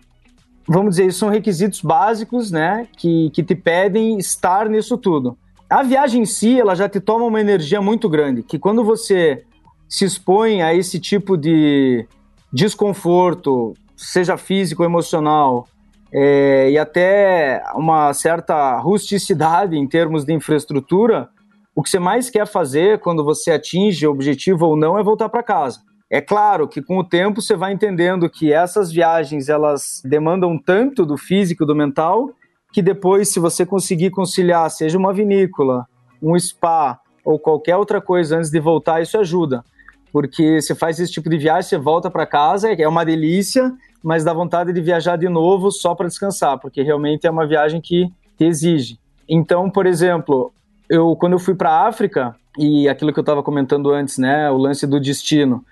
vamos 0.67 0.97
dizer, 0.97 1.11
são 1.13 1.29
requisitos 1.29 1.81
básicos, 1.81 2.51
né, 2.51 2.87
que, 2.95 3.31
que 3.31 3.41
te 3.41 3.55
pedem 3.55 4.19
estar 4.19 4.69
nisso 4.69 4.99
tudo. 4.99 5.35
A 5.73 5.81
viagem 5.81 6.21
em 6.21 6.25
si, 6.25 6.59
ela 6.59 6.75
já 6.75 6.87
te 6.87 6.99
toma 6.99 7.25
uma 7.25 7.41
energia 7.41 7.81
muito 7.81 8.07
grande, 8.07 8.43
que 8.43 8.59
quando 8.59 8.83
você 8.83 9.43
se 9.89 10.05
expõe 10.05 10.61
a 10.61 10.71
esse 10.71 10.99
tipo 10.99 11.35
de 11.35 12.07
desconforto, 12.53 13.73
seja 13.97 14.37
físico 14.37 14.83
emocional, 14.83 15.67
é, 16.13 16.69
e 16.69 16.77
até 16.77 17.63
uma 17.73 18.13
certa 18.13 18.77
rusticidade 18.77 19.75
em 19.75 19.87
termos 19.87 20.23
de 20.23 20.31
infraestrutura, 20.31 21.27
o 21.75 21.81
que 21.81 21.89
você 21.89 21.97
mais 21.97 22.29
quer 22.29 22.45
fazer 22.45 22.99
quando 22.99 23.23
você 23.23 23.49
atinge 23.49 24.05
o 24.05 24.11
objetivo 24.11 24.67
ou 24.67 24.77
não 24.77 24.99
é 24.99 25.03
voltar 25.03 25.27
para 25.27 25.41
casa. 25.41 25.79
É 26.07 26.21
claro 26.21 26.67
que 26.67 26.83
com 26.83 26.99
o 26.99 27.03
tempo 27.03 27.41
você 27.41 27.55
vai 27.55 27.73
entendendo 27.73 28.29
que 28.29 28.53
essas 28.53 28.91
viagens 28.91 29.49
elas 29.49 30.03
demandam 30.05 30.55
tanto 30.55 31.03
do 31.03 31.17
físico, 31.17 31.65
do 31.65 31.75
mental, 31.75 32.29
que 32.73 32.81
depois, 32.81 33.29
se 33.29 33.39
você 33.39 33.65
conseguir 33.65 34.09
conciliar, 34.09 34.69
seja 34.71 34.97
uma 34.97 35.13
vinícola, 35.13 35.85
um 36.21 36.37
spa 36.37 36.99
ou 37.23 37.37
qualquer 37.37 37.77
outra 37.77 38.01
coisa 38.01 38.37
antes 38.37 38.49
de 38.49 38.59
voltar, 38.59 39.01
isso 39.01 39.17
ajuda. 39.17 39.63
Porque 40.11 40.59
você 40.59 40.73
faz 40.73 40.99
esse 40.99 41.11
tipo 41.11 41.29
de 41.29 41.37
viagem, 41.37 41.69
você 41.69 41.77
volta 41.77 42.09
para 42.09 42.25
casa, 42.25 42.73
é 42.73 42.87
uma 42.87 43.05
delícia, 43.05 43.71
mas 44.03 44.23
dá 44.23 44.33
vontade 44.33 44.73
de 44.73 44.81
viajar 44.81 45.17
de 45.17 45.29
novo 45.29 45.71
só 45.71 45.93
para 45.93 46.07
descansar, 46.07 46.59
porque 46.59 46.81
realmente 46.81 47.27
é 47.27 47.31
uma 47.31 47.45
viagem 47.45 47.79
que 47.79 48.11
te 48.37 48.45
exige. 48.45 48.99
Então, 49.29 49.69
por 49.69 49.85
exemplo, 49.85 50.51
eu 50.89 51.15
quando 51.15 51.33
eu 51.33 51.39
fui 51.39 51.53
para 51.53 51.69
a 51.69 51.87
África 51.87 52.35
e 52.57 52.89
aquilo 52.89 53.13
que 53.13 53.19
eu 53.19 53.23
estava 53.23 53.43
comentando 53.43 53.91
antes, 53.91 54.17
né, 54.17 54.49
o 54.49 54.57
lance 54.57 54.87
do 54.87 54.99
destino. 54.99 55.63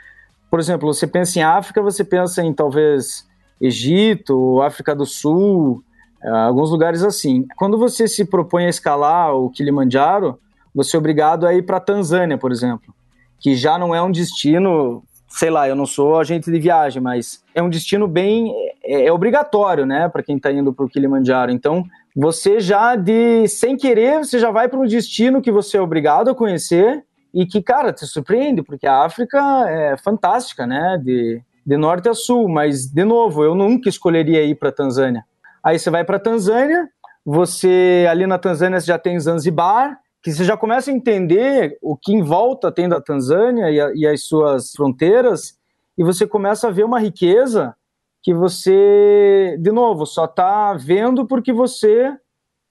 Por 0.50 0.60
exemplo, 0.60 0.92
você 0.94 1.08
pensa 1.08 1.40
em 1.40 1.44
África, 1.44 1.82
você 1.82 2.04
pensa 2.04 2.44
em 2.44 2.54
talvez 2.54 3.28
Egito, 3.60 4.62
África 4.62 4.96
do 4.96 5.06
Sul, 5.06 5.84
alguns 6.30 6.70
lugares 6.70 7.04
assim. 7.04 7.46
Quando 7.58 7.78
você 7.78 8.08
se 8.08 8.26
propõe 8.26 8.66
a 8.66 8.70
escalar 8.70 9.36
o 9.36 9.50
Kilimanjaro, 9.50 10.40
você 10.74 10.96
é 10.96 11.00
obrigado 11.00 11.46
a 11.46 11.54
ir 11.54 11.64
para 11.64 11.80
Tanzânia, 11.80 12.38
por 12.38 12.52
exemplo, 12.52 12.94
que 13.40 13.56
já 13.56 13.78
não 13.78 13.94
é 13.94 14.02
um 14.02 14.12
destino, 14.12 15.04
sei 15.28 15.50
lá, 15.50 15.68
eu 15.68 15.76
não 15.76 15.86
sou 15.86 16.20
agente 16.20 16.52
de 16.52 16.60
viagem, 16.60 17.02
mas 17.02 17.44
é 17.54 17.62
um 17.62 17.70
destino 17.70 18.08
bem 18.08 18.54
é, 18.84 19.06
é 19.08 19.12
obrigatório, 19.12 19.86
né, 19.86 20.08
para 20.08 20.24
quem 20.24 20.38
está 20.38 20.52
indo 20.52 20.74
para 20.74 20.86
o 20.86 20.90
Kilimanjaro. 20.90 21.52
Então, 21.52 21.84
você 22.16 22.60
já 22.60 22.96
de 22.96 23.48
sem 23.48 23.76
querer, 23.76 24.20
você 24.20 24.40
já 24.40 24.52
vai 24.52 24.68
para 24.68 24.80
um 24.80 24.86
destino 24.86 25.42
que 25.42 25.52
você 25.52 25.78
é 25.78 25.82
obrigado 25.82 26.30
a 26.30 26.36
conhecer 26.36 27.04
e 27.34 27.46
que, 27.46 27.62
cara, 27.62 27.94
te 27.94 28.06
surpreende, 28.06 28.62
porque 28.62 28.86
a 28.86 29.04
África 29.04 29.40
é 29.68 29.98
fantástica, 29.98 30.66
né, 30.68 31.00
de 31.04 31.42
de 31.64 31.78
norte 31.78 32.10
a 32.10 32.14
sul, 32.16 32.50
mas 32.50 32.88
de 32.88 33.06
novo, 33.06 33.44
eu 33.44 33.54
nunca 33.54 33.88
escolheria 33.88 34.44
ir 34.44 34.56
para 34.56 34.70
a 34.70 34.72
Tanzânia 34.72 35.24
Aí 35.64 35.78
você 35.78 35.90
vai 35.90 36.04
para 36.04 36.20
Tanzânia, 36.20 36.90
você 37.26 38.06
ali 38.10 38.26
na 38.26 38.38
Tanzânia 38.38 38.80
já 38.80 38.98
tem 38.98 39.20
Zanzibar, 39.20 40.00
que 40.24 40.32
você 40.32 40.44
já 40.44 40.56
começa 40.56 40.92
a 40.92 40.94
entender 40.94 41.78
o 41.82 41.96
que 41.96 42.14
em 42.14 42.22
volta 42.22 42.72
tem 42.72 42.88
da 42.88 43.02
Tanzânia 43.02 43.70
e, 43.70 43.80
a, 43.80 43.92
e 43.96 44.08
as 44.08 44.24
suas 44.26 44.72
fronteiras, 44.72 45.58
e 45.98 46.04
você 46.04 46.28
começa 46.28 46.68
a 46.68 46.72
ver 46.72 46.84
uma 46.84 47.00
riqueza 47.00 47.76
que 48.24 48.34
você, 48.34 49.58
de 49.60 49.72
novo, 49.72 50.06
só 50.06 50.26
está 50.26 50.74
vendo 50.74 51.26
porque 51.26 51.52
você 51.52 52.16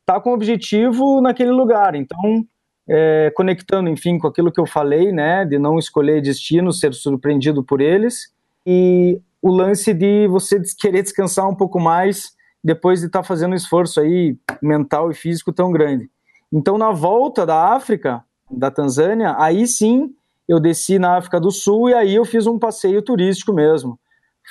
está 0.00 0.20
com 0.20 0.32
objetivo 0.32 1.20
naquele 1.20 1.50
lugar. 1.50 1.94
Então, 1.94 2.44
é, 2.88 3.32
conectando, 3.35 3.88
enfim, 3.88 4.18
com 4.18 4.26
aquilo 4.26 4.52
que 4.52 4.61
eu 4.61 4.66
falei, 4.66 5.12
né, 5.12 5.44
de 5.44 5.59
não 5.59 5.78
escolher 5.78 6.23
destino, 6.23 6.73
ser 6.73 6.94
surpreendido 6.94 7.64
por 7.64 7.80
eles, 7.80 8.32
e 8.64 9.20
o 9.42 9.50
lance 9.50 9.92
de 9.92 10.28
você 10.28 10.61
querer 10.78 11.02
descansar 11.02 11.49
um 11.49 11.54
pouco 11.54 11.80
mais 11.80 12.32
depois 12.62 13.00
de 13.00 13.06
estar 13.06 13.20
tá 13.20 13.24
fazendo 13.24 13.52
um 13.52 13.56
esforço 13.56 14.00
aí 14.00 14.36
mental 14.62 15.10
e 15.10 15.14
físico 15.14 15.52
tão 15.52 15.70
grande. 15.70 16.10
Então, 16.52 16.76
na 16.76 16.90
volta 16.90 17.46
da 17.46 17.74
África, 17.74 18.24
da 18.50 18.70
Tanzânia, 18.70 19.36
aí 19.38 19.66
sim 19.66 20.12
eu 20.48 20.58
desci 20.58 20.98
na 20.98 21.16
África 21.16 21.38
do 21.38 21.50
Sul 21.50 21.90
e 21.90 21.94
aí 21.94 22.14
eu 22.14 22.24
fiz 22.24 22.46
um 22.46 22.58
passeio 22.58 23.00
turístico 23.02 23.52
mesmo. 23.52 23.98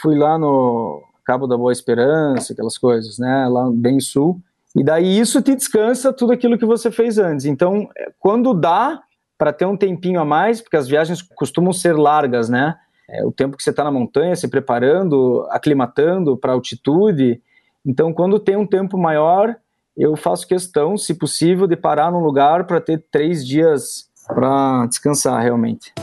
Fui 0.01 0.17
lá 0.17 0.37
no 0.37 1.03
Cabo 1.25 1.45
da 1.45 1.57
Boa 1.57 1.73
Esperança, 1.73 2.53
aquelas 2.53 2.77
coisas, 2.77 3.19
né, 3.19 3.47
lá 3.49 3.69
bem 3.71 3.99
sul. 3.99 4.39
E 4.75 4.83
daí 4.83 5.19
isso 5.19 5.41
te 5.41 5.55
descansa 5.55 6.13
tudo 6.13 6.31
aquilo 6.31 6.57
que 6.57 6.65
você 6.65 6.89
fez 6.89 7.17
antes. 7.17 7.45
Então, 7.45 7.89
é, 7.97 8.11
quando 8.17 8.53
dá 8.53 9.01
para 9.37 9.51
ter 9.51 9.65
um 9.65 9.75
tempinho 9.75 10.19
a 10.19 10.25
mais, 10.25 10.61
porque 10.61 10.77
as 10.77 10.87
viagens 10.87 11.21
costumam 11.21 11.73
ser 11.73 11.93
largas, 11.97 12.49
né? 12.49 12.75
É, 13.09 13.25
o 13.25 13.31
tempo 13.31 13.57
que 13.57 13.63
você 13.63 13.71
está 13.71 13.83
na 13.83 13.91
montanha, 13.91 14.35
se 14.35 14.47
preparando, 14.47 15.45
aclimatando 15.49 16.37
para 16.37 16.53
altitude, 16.53 17.41
então, 17.86 18.13
quando 18.13 18.39
tem 18.39 18.57
um 18.57 18.67
tempo 18.67 18.98
maior, 18.98 19.55
eu 19.95 20.15
faço 20.15 20.48
questão, 20.48 20.98
se 20.98 21.13
possível, 21.13 21.67
de 21.67 21.75
parar 21.75 22.12
num 22.12 22.19
lugar 22.19 22.65
para 22.65 22.81
ter 22.81 23.03
três 23.12 23.45
dias 23.45 24.09
para 24.27 24.86
descansar 24.86 25.41
realmente. 25.41 25.93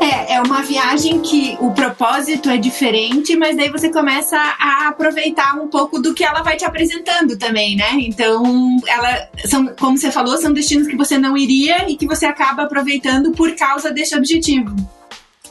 É, 0.00 0.34
é 0.34 0.42
uma 0.42 0.62
viagem 0.62 1.20
que 1.20 1.56
o 1.60 1.70
propósito 1.72 2.48
é 2.48 2.56
diferente, 2.56 3.36
mas 3.36 3.56
daí 3.56 3.70
você 3.70 3.90
começa 3.90 4.36
a 4.36 4.88
aproveitar 4.88 5.54
um 5.54 5.68
pouco 5.68 6.00
do 6.00 6.14
que 6.14 6.24
ela 6.24 6.42
vai 6.42 6.56
te 6.56 6.64
apresentando 6.64 7.38
também, 7.38 7.76
né? 7.76 7.92
Então, 8.00 8.42
ela 8.88 9.28
são, 9.46 9.66
como 9.78 9.96
você 9.96 10.10
falou, 10.10 10.36
são 10.38 10.52
destinos 10.52 10.88
que 10.88 10.96
você 10.96 11.16
não 11.16 11.36
iria 11.36 11.88
e 11.88 11.96
que 11.96 12.06
você 12.06 12.26
acaba 12.26 12.64
aproveitando 12.64 13.32
por 13.32 13.54
causa 13.54 13.92
desse 13.92 14.16
objetivo. 14.16 14.74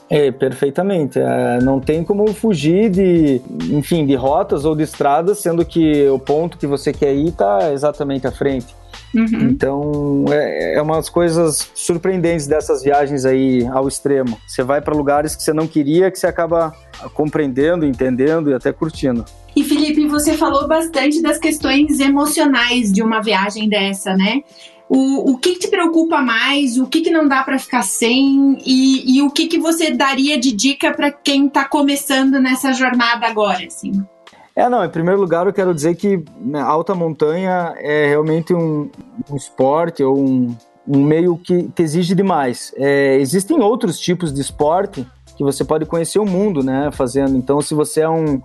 É, 0.10 0.32
perfeitamente. 0.32 1.20
É, 1.20 1.60
não 1.62 1.80
tem 1.80 2.04
como 2.04 2.34
fugir 2.34 2.90
de, 2.90 3.42
enfim, 3.72 4.06
de 4.06 4.16
rotas 4.16 4.66
ou 4.66 4.76
de 4.76 4.84
estradas, 4.84 5.40
sendo 5.40 5.64
que 5.64 6.08
o 6.10 6.18
ponto 6.18 6.58
que 6.58 6.66
você 6.66 6.92
quer 6.92 7.14
ir 7.14 7.28
está 7.28 7.72
exatamente 7.72 8.26
à 8.26 8.32
frente. 8.32 8.80
Uhum. 9.14 9.50
Então, 9.50 10.26
é, 10.30 10.76
é 10.76 10.82
umas 10.82 11.10
coisas 11.10 11.72
surpreendentes 11.74 12.48
dessas 12.48 12.84
viagens 12.84 13.26
aí 13.26 13.66
ao 13.68 13.88
extremo. 13.88 14.40
Você 14.48 14.64
vai 14.64 14.82
para 14.82 14.96
lugares 14.96 15.36
que 15.36 15.44
você 15.44 15.54
não 15.54 15.68
queria, 15.68 16.12
que 16.12 16.18
você 16.18 16.28
acaba 16.28 16.74
compreendendo, 17.14 17.86
entendendo 17.86 18.50
e 18.50 18.54
até 18.54 18.72
curtindo. 18.72 19.26
E 19.56 19.64
Felipe, 19.64 20.08
você 20.08 20.34
falou 20.34 20.68
bastante 20.68 21.22
das 21.22 21.38
questões 21.38 22.00
emocionais 22.00 22.92
de 22.92 23.02
uma 23.02 23.22
viagem 23.22 23.68
dessa, 23.68 24.16
né? 24.16 24.44
O, 24.90 25.34
o 25.34 25.38
que, 25.38 25.54
que 25.54 25.60
te 25.60 25.68
preocupa 25.68 26.20
mais, 26.20 26.78
o 26.78 26.88
que, 26.88 27.02
que 27.02 27.12
não 27.12 27.28
dá 27.28 27.44
para 27.44 27.60
ficar 27.60 27.84
sem 27.84 28.58
e, 28.66 29.18
e, 29.18 29.22
o 29.22 29.30
que, 29.30 29.48
que 29.48 29.60
você 29.60 29.92
daria 29.92 30.40
de 30.40 30.52
dica 30.52 30.92
para 30.92 31.12
quem 31.12 31.46
está 31.46 31.64
começando 31.64 32.40
nessa 32.40 32.74
jornada 32.74 33.28
agora, 33.28 33.64
assim? 33.68 33.92
É, 34.56 34.68
não, 34.68 34.84
em 34.84 34.90
primeiro 34.90 35.22
lugar 35.22 35.46
eu 35.46 35.54
quero 35.54 35.76
dizer 35.76 35.96
que 35.96 36.24
né, 36.42 36.60
alta 36.60 36.96
montanha 36.96 37.76
é 37.78 38.08
realmente 38.08 38.52
um, 38.52 38.90
um 39.32 39.36
esporte 39.36 40.04
ou 40.04 40.18
um, 40.18 40.56
um 40.88 41.04
meio 41.04 41.38
que, 41.38 41.70
que 41.76 41.84
exige 41.84 42.16
demais. 42.16 42.74
É, 42.76 43.16
existem 43.18 43.62
outros 43.62 44.00
tipos 44.00 44.34
de 44.34 44.42
esporte 44.42 45.06
que 45.38 45.44
você 45.44 45.64
pode 45.64 45.86
conhecer 45.86 46.18
o 46.18 46.26
mundo, 46.26 46.64
né, 46.64 46.90
fazendo. 46.92 47.38
Então, 47.38 47.62
se 47.62 47.76
você 47.76 48.02
é 48.02 48.10
um, 48.10 48.42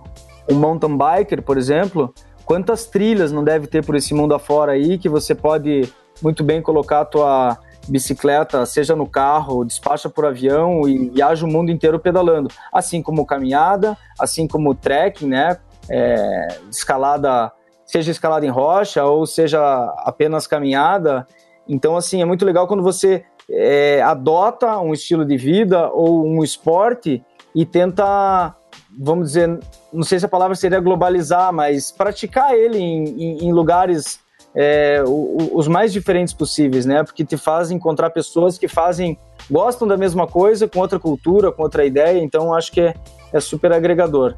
um 0.49 0.55
mountain 0.55 0.95
biker, 0.95 1.41
por 1.41 1.57
exemplo, 1.57 2.13
quantas 2.45 2.85
trilhas 2.85 3.31
não 3.31 3.43
deve 3.43 3.65
ter 3.65 3.83
por 3.83 3.95
esse 3.95 4.13
mundo 4.13 4.35
afora 4.35 4.73
aí 4.73 4.99
que 4.99 5.09
você 5.09 5.33
pode 5.33 5.91
muito 6.21 6.43
bem 6.43 6.61
colocar 6.61 7.01
a 7.01 7.05
tua 7.05 7.57
bicicleta, 7.87 8.65
seja 8.65 8.95
no 8.95 9.07
carro, 9.07 9.63
despacha 9.63 10.09
por 10.09 10.25
avião 10.25 10.87
e 10.87 11.09
viaja 11.09 11.45
o 11.45 11.49
mundo 11.49 11.71
inteiro 11.71 11.99
pedalando. 11.99 12.49
Assim 12.73 13.01
como 13.01 13.25
caminhada, 13.25 13.97
assim 14.19 14.47
como 14.47 14.73
trekking, 14.73 15.27
né? 15.27 15.57
É, 15.87 16.47
escalada, 16.69 17.51
seja 17.85 18.09
escalada 18.09 18.45
em 18.45 18.49
rocha 18.49 19.05
ou 19.05 19.25
seja 19.25 19.59
apenas 19.99 20.47
caminhada. 20.47 21.27
Então, 21.67 21.95
assim, 21.95 22.21
é 22.21 22.25
muito 22.25 22.45
legal 22.45 22.67
quando 22.67 22.83
você 22.83 23.23
é, 23.49 24.01
adota 24.01 24.79
um 24.79 24.93
estilo 24.93 25.25
de 25.25 25.37
vida 25.37 25.89
ou 25.91 26.25
um 26.25 26.43
esporte 26.43 27.23
e 27.53 27.65
tenta, 27.65 28.55
vamos 28.99 29.29
dizer, 29.29 29.59
não 29.93 30.03
sei 30.03 30.19
se 30.19 30.25
a 30.25 30.29
palavra 30.29 30.55
seria 30.55 30.79
globalizar, 30.79 31.53
mas 31.53 31.91
praticar 31.91 32.53
ele 32.53 32.79
em, 32.79 33.03
em, 33.03 33.47
em 33.47 33.53
lugares 33.53 34.19
é, 34.55 35.03
o, 35.05 35.51
os 35.53 35.67
mais 35.67 35.91
diferentes 35.91 36.33
possíveis, 36.33 36.85
né? 36.85 37.03
Porque 37.03 37.25
te 37.25 37.35
faz 37.35 37.69
encontrar 37.69 38.09
pessoas 38.11 38.57
que 38.57 38.67
fazem, 38.67 39.17
gostam 39.51 39.87
da 39.87 39.97
mesma 39.97 40.25
coisa, 40.25 40.67
com 40.67 40.79
outra 40.79 40.97
cultura, 40.97 41.51
com 41.51 41.61
outra 41.61 41.85
ideia, 41.85 42.23
então 42.23 42.53
acho 42.53 42.71
que 42.71 42.79
é, 42.79 42.93
é 43.33 43.39
super 43.39 43.73
agregador. 43.73 44.33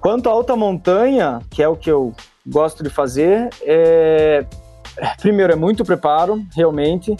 Quanto 0.00 0.28
à 0.28 0.32
alta 0.32 0.54
montanha, 0.54 1.40
que 1.50 1.62
é 1.62 1.68
o 1.68 1.76
que 1.76 1.90
eu 1.90 2.14
gosto 2.46 2.84
de 2.84 2.90
fazer, 2.90 3.50
é, 3.62 4.46
primeiro 5.20 5.52
é 5.52 5.56
muito 5.56 5.84
preparo, 5.84 6.40
realmente, 6.54 7.16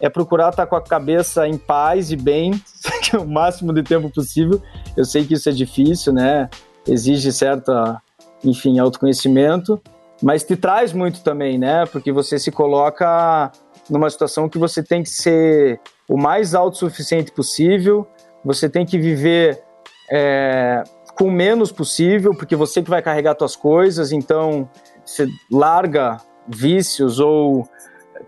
é 0.00 0.08
procurar 0.08 0.50
estar 0.50 0.66
com 0.66 0.76
a 0.76 0.80
cabeça 0.80 1.46
em 1.46 1.58
paz 1.58 2.10
e 2.10 2.16
bem 2.16 2.52
o 3.20 3.26
máximo 3.26 3.72
de 3.74 3.82
tempo 3.82 4.08
possível. 4.08 4.62
Eu 4.96 5.04
sei 5.04 5.26
que 5.26 5.34
isso 5.34 5.48
é 5.48 5.52
difícil, 5.52 6.12
né? 6.12 6.48
Exige 6.86 7.32
certa, 7.32 8.00
enfim, 8.42 8.78
autoconhecimento 8.78 9.82
mas 10.22 10.44
te 10.44 10.56
traz 10.56 10.92
muito 10.92 11.22
também, 11.22 11.58
né? 11.58 11.86
Porque 11.86 12.12
você 12.12 12.38
se 12.38 12.50
coloca 12.50 13.50
numa 13.88 14.10
situação 14.10 14.48
que 14.48 14.58
você 14.58 14.82
tem 14.82 15.02
que 15.02 15.10
ser 15.10 15.80
o 16.08 16.16
mais 16.16 16.54
autossuficiente 16.54 17.32
possível, 17.32 18.06
você 18.44 18.68
tem 18.68 18.84
que 18.84 18.98
viver 18.98 19.62
é, 20.10 20.82
com 21.14 21.24
o 21.24 21.30
menos 21.30 21.72
possível, 21.72 22.34
porque 22.34 22.56
você 22.56 22.82
que 22.82 22.90
vai 22.90 23.02
carregar 23.02 23.36
suas 23.38 23.56
coisas, 23.56 24.12
então 24.12 24.68
você 25.04 25.26
larga 25.50 26.18
vícios 26.46 27.18
ou 27.20 27.68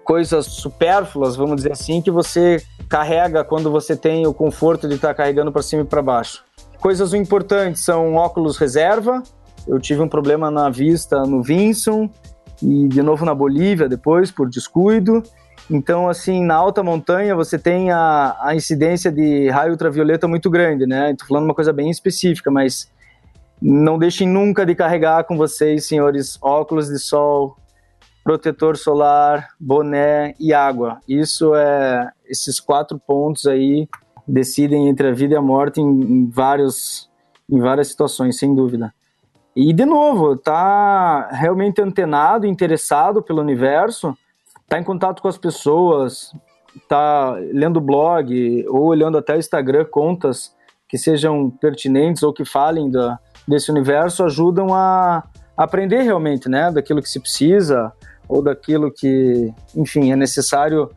coisas 0.04 0.46
supérfluas, 0.46 1.36
vamos 1.36 1.56
dizer 1.56 1.72
assim, 1.72 2.02
que 2.02 2.10
você 2.10 2.62
carrega 2.88 3.44
quando 3.44 3.70
você 3.70 3.96
tem 3.96 4.26
o 4.26 4.34
conforto 4.34 4.88
de 4.88 4.96
estar 4.96 5.14
carregando 5.14 5.52
para 5.52 5.62
cima 5.62 5.82
e 5.82 5.86
para 5.86 6.02
baixo. 6.02 6.44
Coisas 6.80 7.14
importantes 7.14 7.84
são 7.84 8.14
óculos 8.14 8.56
reserva, 8.56 9.22
eu 9.66 9.78
tive 9.78 10.00
um 10.00 10.08
problema 10.08 10.50
na 10.50 10.70
vista 10.70 11.22
no 11.24 11.42
Vinson 11.42 12.08
e 12.62 12.88
de 12.88 13.02
novo 13.02 13.24
na 13.24 13.34
Bolívia 13.34 13.88
depois, 13.88 14.30
por 14.30 14.48
descuido. 14.48 15.22
Então, 15.70 16.08
assim, 16.08 16.44
na 16.44 16.54
alta 16.54 16.82
montanha 16.82 17.34
você 17.34 17.58
tem 17.58 17.90
a, 17.90 18.36
a 18.40 18.54
incidência 18.54 19.10
de 19.10 19.48
raio 19.50 19.72
ultravioleta 19.72 20.26
muito 20.26 20.50
grande, 20.50 20.86
né? 20.86 21.12
Estou 21.12 21.28
falando 21.28 21.44
uma 21.44 21.54
coisa 21.54 21.72
bem 21.72 21.90
específica, 21.90 22.50
mas 22.50 22.90
não 23.60 23.98
deixem 23.98 24.26
nunca 24.26 24.64
de 24.64 24.74
carregar 24.74 25.24
com 25.24 25.36
vocês, 25.36 25.86
senhores, 25.86 26.38
óculos 26.42 26.88
de 26.88 26.98
sol, 26.98 27.56
protetor 28.24 28.76
solar, 28.76 29.48
boné 29.60 30.34
e 30.40 30.52
água. 30.52 30.98
Isso 31.08 31.54
é 31.54 32.10
esses 32.26 32.58
quatro 32.58 32.98
pontos 32.98 33.46
aí 33.46 33.88
decidem 34.26 34.88
entre 34.88 35.08
a 35.08 35.12
vida 35.12 35.34
e 35.34 35.36
a 35.36 35.42
morte 35.42 35.80
em, 35.80 35.84
em 35.84 36.30
vários 36.30 37.08
em 37.50 37.58
várias 37.58 37.88
situações, 37.88 38.38
sem 38.38 38.54
dúvida. 38.54 38.94
E, 39.54 39.72
de 39.72 39.84
novo, 39.84 40.36
tá 40.36 41.28
realmente 41.32 41.82
antenado, 41.82 42.46
interessado 42.46 43.22
pelo 43.22 43.40
universo, 43.40 44.16
tá 44.68 44.78
em 44.78 44.84
contato 44.84 45.20
com 45.20 45.28
as 45.28 45.36
pessoas, 45.36 46.32
tá 46.88 47.32
lendo 47.52 47.80
blog 47.80 48.64
ou 48.68 48.84
olhando 48.84 49.18
até 49.18 49.34
o 49.34 49.38
Instagram 49.38 49.84
contas 49.84 50.54
que 50.88 50.96
sejam 50.96 51.50
pertinentes 51.50 52.22
ou 52.22 52.32
que 52.32 52.44
falem 52.44 52.90
da, 52.90 53.18
desse 53.46 53.70
universo 53.70 54.24
ajudam 54.24 54.74
a 54.74 55.24
aprender 55.56 56.02
realmente, 56.02 56.48
né, 56.48 56.70
daquilo 56.70 57.02
que 57.02 57.08
se 57.08 57.20
precisa 57.20 57.92
ou 58.28 58.42
daquilo 58.42 58.90
que, 58.92 59.52
enfim, 59.76 60.12
é 60.12 60.16
necessário 60.16 60.90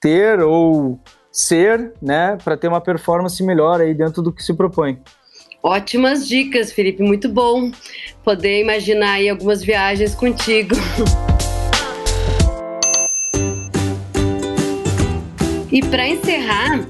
ter 0.00 0.40
ou 0.40 0.98
ser, 1.32 1.92
né, 2.00 2.36
para 2.42 2.56
ter 2.56 2.68
uma 2.68 2.80
performance 2.80 3.42
melhor 3.42 3.80
aí 3.80 3.94
dentro 3.94 4.22
do 4.22 4.32
que 4.32 4.42
se 4.42 4.54
propõe. 4.54 5.00
Ótimas 5.62 6.28
dicas, 6.28 6.72
Felipe. 6.72 7.02
Muito 7.02 7.28
bom 7.28 7.70
poder 8.24 8.60
imaginar 8.60 9.14
aí 9.14 9.28
algumas 9.28 9.62
viagens 9.62 10.14
contigo. 10.14 10.74
E 15.70 15.82
para 15.82 16.08
encerrar, 16.08 16.88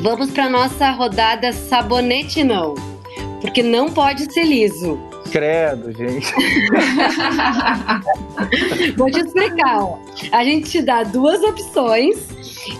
vamos 0.00 0.30
para 0.30 0.48
nossa 0.48 0.90
rodada 0.90 1.52
sabonete 1.52 2.42
não, 2.42 2.74
porque 3.42 3.62
não 3.62 3.92
pode 3.92 4.32
ser 4.32 4.44
liso. 4.44 4.98
Credo, 5.30 5.92
gente. 5.92 6.26
Vou 8.96 9.10
te 9.10 9.20
explicar. 9.20 9.82
Ó. 9.82 9.98
A 10.32 10.42
gente 10.42 10.70
te 10.70 10.80
dá 10.80 11.02
duas 11.02 11.42
opções 11.42 12.16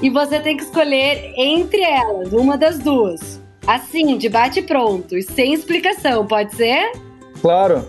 e 0.00 0.08
você 0.08 0.40
tem 0.40 0.56
que 0.56 0.62
escolher 0.62 1.34
entre 1.36 1.82
elas, 1.82 2.32
uma 2.32 2.56
das 2.56 2.78
duas. 2.78 3.38
Assim, 3.68 4.16
de 4.16 4.30
bate 4.30 4.62
pronto 4.62 5.14
e 5.14 5.22
sem 5.22 5.52
explicação, 5.52 6.26
pode 6.26 6.56
ser? 6.56 6.90
Claro. 7.42 7.86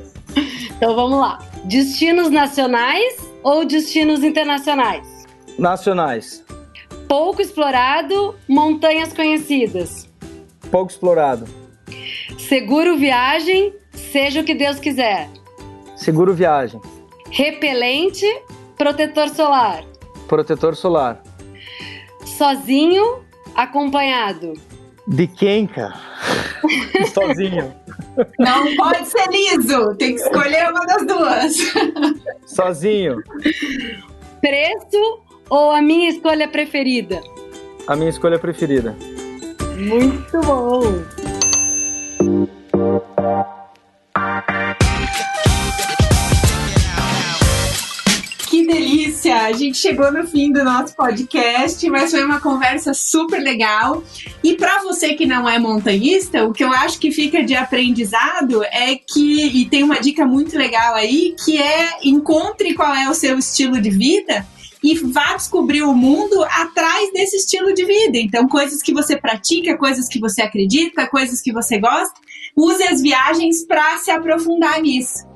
Então 0.75 0.93
vamos 0.93 1.17
lá. 1.17 1.39
Destinos 1.63 2.29
nacionais 2.29 3.15
ou 3.41 3.63
destinos 3.63 4.21
internacionais? 4.21 5.07
Nacionais. 5.57 6.43
Pouco 7.07 7.41
explorado, 7.41 8.35
montanhas 8.45 9.13
conhecidas. 9.13 10.09
Pouco 10.69 10.91
explorado. 10.91 11.45
Seguro 12.37 12.97
viagem, 12.97 13.73
seja 13.93 14.41
o 14.41 14.43
que 14.43 14.53
Deus 14.53 14.81
quiser. 14.81 15.29
Seguro 15.95 16.33
viagem. 16.33 16.81
Repelente, 17.31 18.25
protetor 18.77 19.29
solar. 19.29 19.85
Protetor 20.27 20.75
solar. 20.75 21.23
Sozinho, 22.25 23.23
acompanhado. 23.55 24.53
De 25.09 25.25
quem, 25.25 25.65
cara? 25.65 25.95
Sozinho. 27.13 27.73
Não 28.37 28.75
pode 28.75 29.07
ser 29.07 29.27
liso, 29.31 29.95
tem 29.95 30.13
que 30.15 30.21
escolher 30.21 30.69
uma 30.69 30.85
das 30.85 31.07
duas. 31.07 31.55
Sozinho. 32.45 33.23
Preço 34.39 35.21
ou 35.49 35.71
a 35.71 35.81
minha 35.81 36.09
escolha 36.09 36.47
preferida? 36.47 37.19
A 37.87 37.95
minha 37.95 38.09
escolha 38.09 38.37
preferida. 38.37 38.95
Muito 39.77 40.39
bom. 40.41 40.81
A 49.49 49.53
gente 49.53 49.79
chegou 49.79 50.11
no 50.11 50.27
fim 50.27 50.51
do 50.53 50.63
nosso 50.63 50.95
podcast, 50.95 51.89
mas 51.89 52.11
foi 52.11 52.23
uma 52.23 52.39
conversa 52.39 52.93
super 52.93 53.41
legal. 53.41 54.03
E 54.43 54.53
para 54.53 54.83
você 54.83 55.15
que 55.15 55.25
não 55.25 55.49
é 55.49 55.57
montanhista, 55.57 56.45
o 56.45 56.53
que 56.53 56.63
eu 56.63 56.71
acho 56.71 56.99
que 56.99 57.11
fica 57.11 57.43
de 57.43 57.55
aprendizado 57.55 58.63
é 58.65 58.95
que, 58.95 59.47
e 59.47 59.65
tem 59.65 59.81
uma 59.81 59.99
dica 59.99 60.23
muito 60.23 60.55
legal 60.55 60.93
aí, 60.93 61.35
que 61.43 61.57
é 61.57 61.97
encontre 62.03 62.75
qual 62.75 62.93
é 62.93 63.09
o 63.09 63.15
seu 63.15 63.39
estilo 63.39 63.81
de 63.81 63.89
vida 63.89 64.45
e 64.83 64.93
vá 64.99 65.35
descobrir 65.35 65.81
o 65.81 65.95
mundo 65.95 66.43
atrás 66.43 67.11
desse 67.11 67.37
estilo 67.37 67.73
de 67.73 67.83
vida. 67.83 68.19
Então, 68.19 68.47
coisas 68.47 68.83
que 68.83 68.93
você 68.93 69.17
pratica, 69.17 69.75
coisas 69.79 70.07
que 70.07 70.19
você 70.19 70.43
acredita, 70.43 71.07
coisas 71.07 71.41
que 71.41 71.51
você 71.51 71.79
gosta, 71.79 72.13
use 72.55 72.83
as 72.83 73.01
viagens 73.01 73.65
para 73.65 73.97
se 73.97 74.11
aprofundar 74.11 74.79
nisso. 74.79 75.27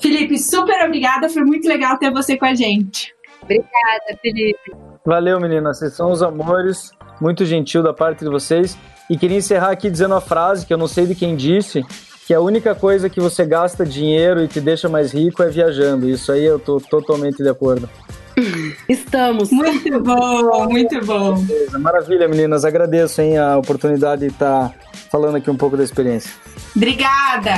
Felipe, 0.00 0.38
super 0.38 0.86
obrigada, 0.86 1.28
foi 1.28 1.44
muito 1.44 1.68
legal 1.68 1.98
ter 1.98 2.10
você 2.10 2.34
com 2.34 2.46
a 2.46 2.54
gente. 2.54 3.11
Obrigada, 3.42 4.18
Felipe. 4.20 4.72
Valeu, 5.04 5.40
meninas, 5.40 5.78
vocês 5.78 5.94
são 5.94 6.10
os 6.10 6.22
amores, 6.22 6.92
muito 7.20 7.44
gentil 7.44 7.82
da 7.82 7.92
parte 7.92 8.24
de 8.24 8.30
vocês. 8.30 8.78
E 9.10 9.16
queria 9.16 9.38
encerrar 9.38 9.70
aqui 9.70 9.90
dizendo 9.90 10.14
a 10.14 10.20
frase 10.20 10.64
que 10.64 10.72
eu 10.72 10.78
não 10.78 10.86
sei 10.86 11.06
de 11.06 11.14
quem 11.14 11.36
disse, 11.36 11.84
que 12.26 12.32
a 12.32 12.40
única 12.40 12.74
coisa 12.74 13.10
que 13.10 13.20
você 13.20 13.44
gasta 13.44 13.84
dinheiro 13.84 14.42
e 14.42 14.48
te 14.48 14.60
deixa 14.60 14.88
mais 14.88 15.12
rico 15.12 15.42
é 15.42 15.48
viajando. 15.48 16.08
Isso 16.08 16.30
aí 16.32 16.44
eu 16.44 16.58
tô 16.58 16.80
totalmente 16.80 17.42
de 17.42 17.48
acordo. 17.48 17.88
Estamos. 18.88 19.50
Muito 19.50 20.00
bom, 20.00 20.68
muito 20.70 21.04
bom. 21.04 21.34
Maravilha, 21.80 22.28
meninas. 22.28 22.64
Agradeço 22.64 23.20
hein, 23.20 23.38
a 23.38 23.58
oportunidade 23.58 24.22
de 24.22 24.28
estar 24.28 24.72
falando 25.10 25.36
aqui 25.36 25.50
um 25.50 25.56
pouco 25.56 25.76
da 25.76 25.84
experiência. 25.84 26.30
Obrigada. 26.74 27.54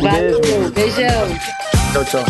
Valeu, 0.00 0.40
beijo, 0.40 0.70
beijão. 0.72 1.28
Tchau, 1.92 2.04
tchau. 2.04 2.24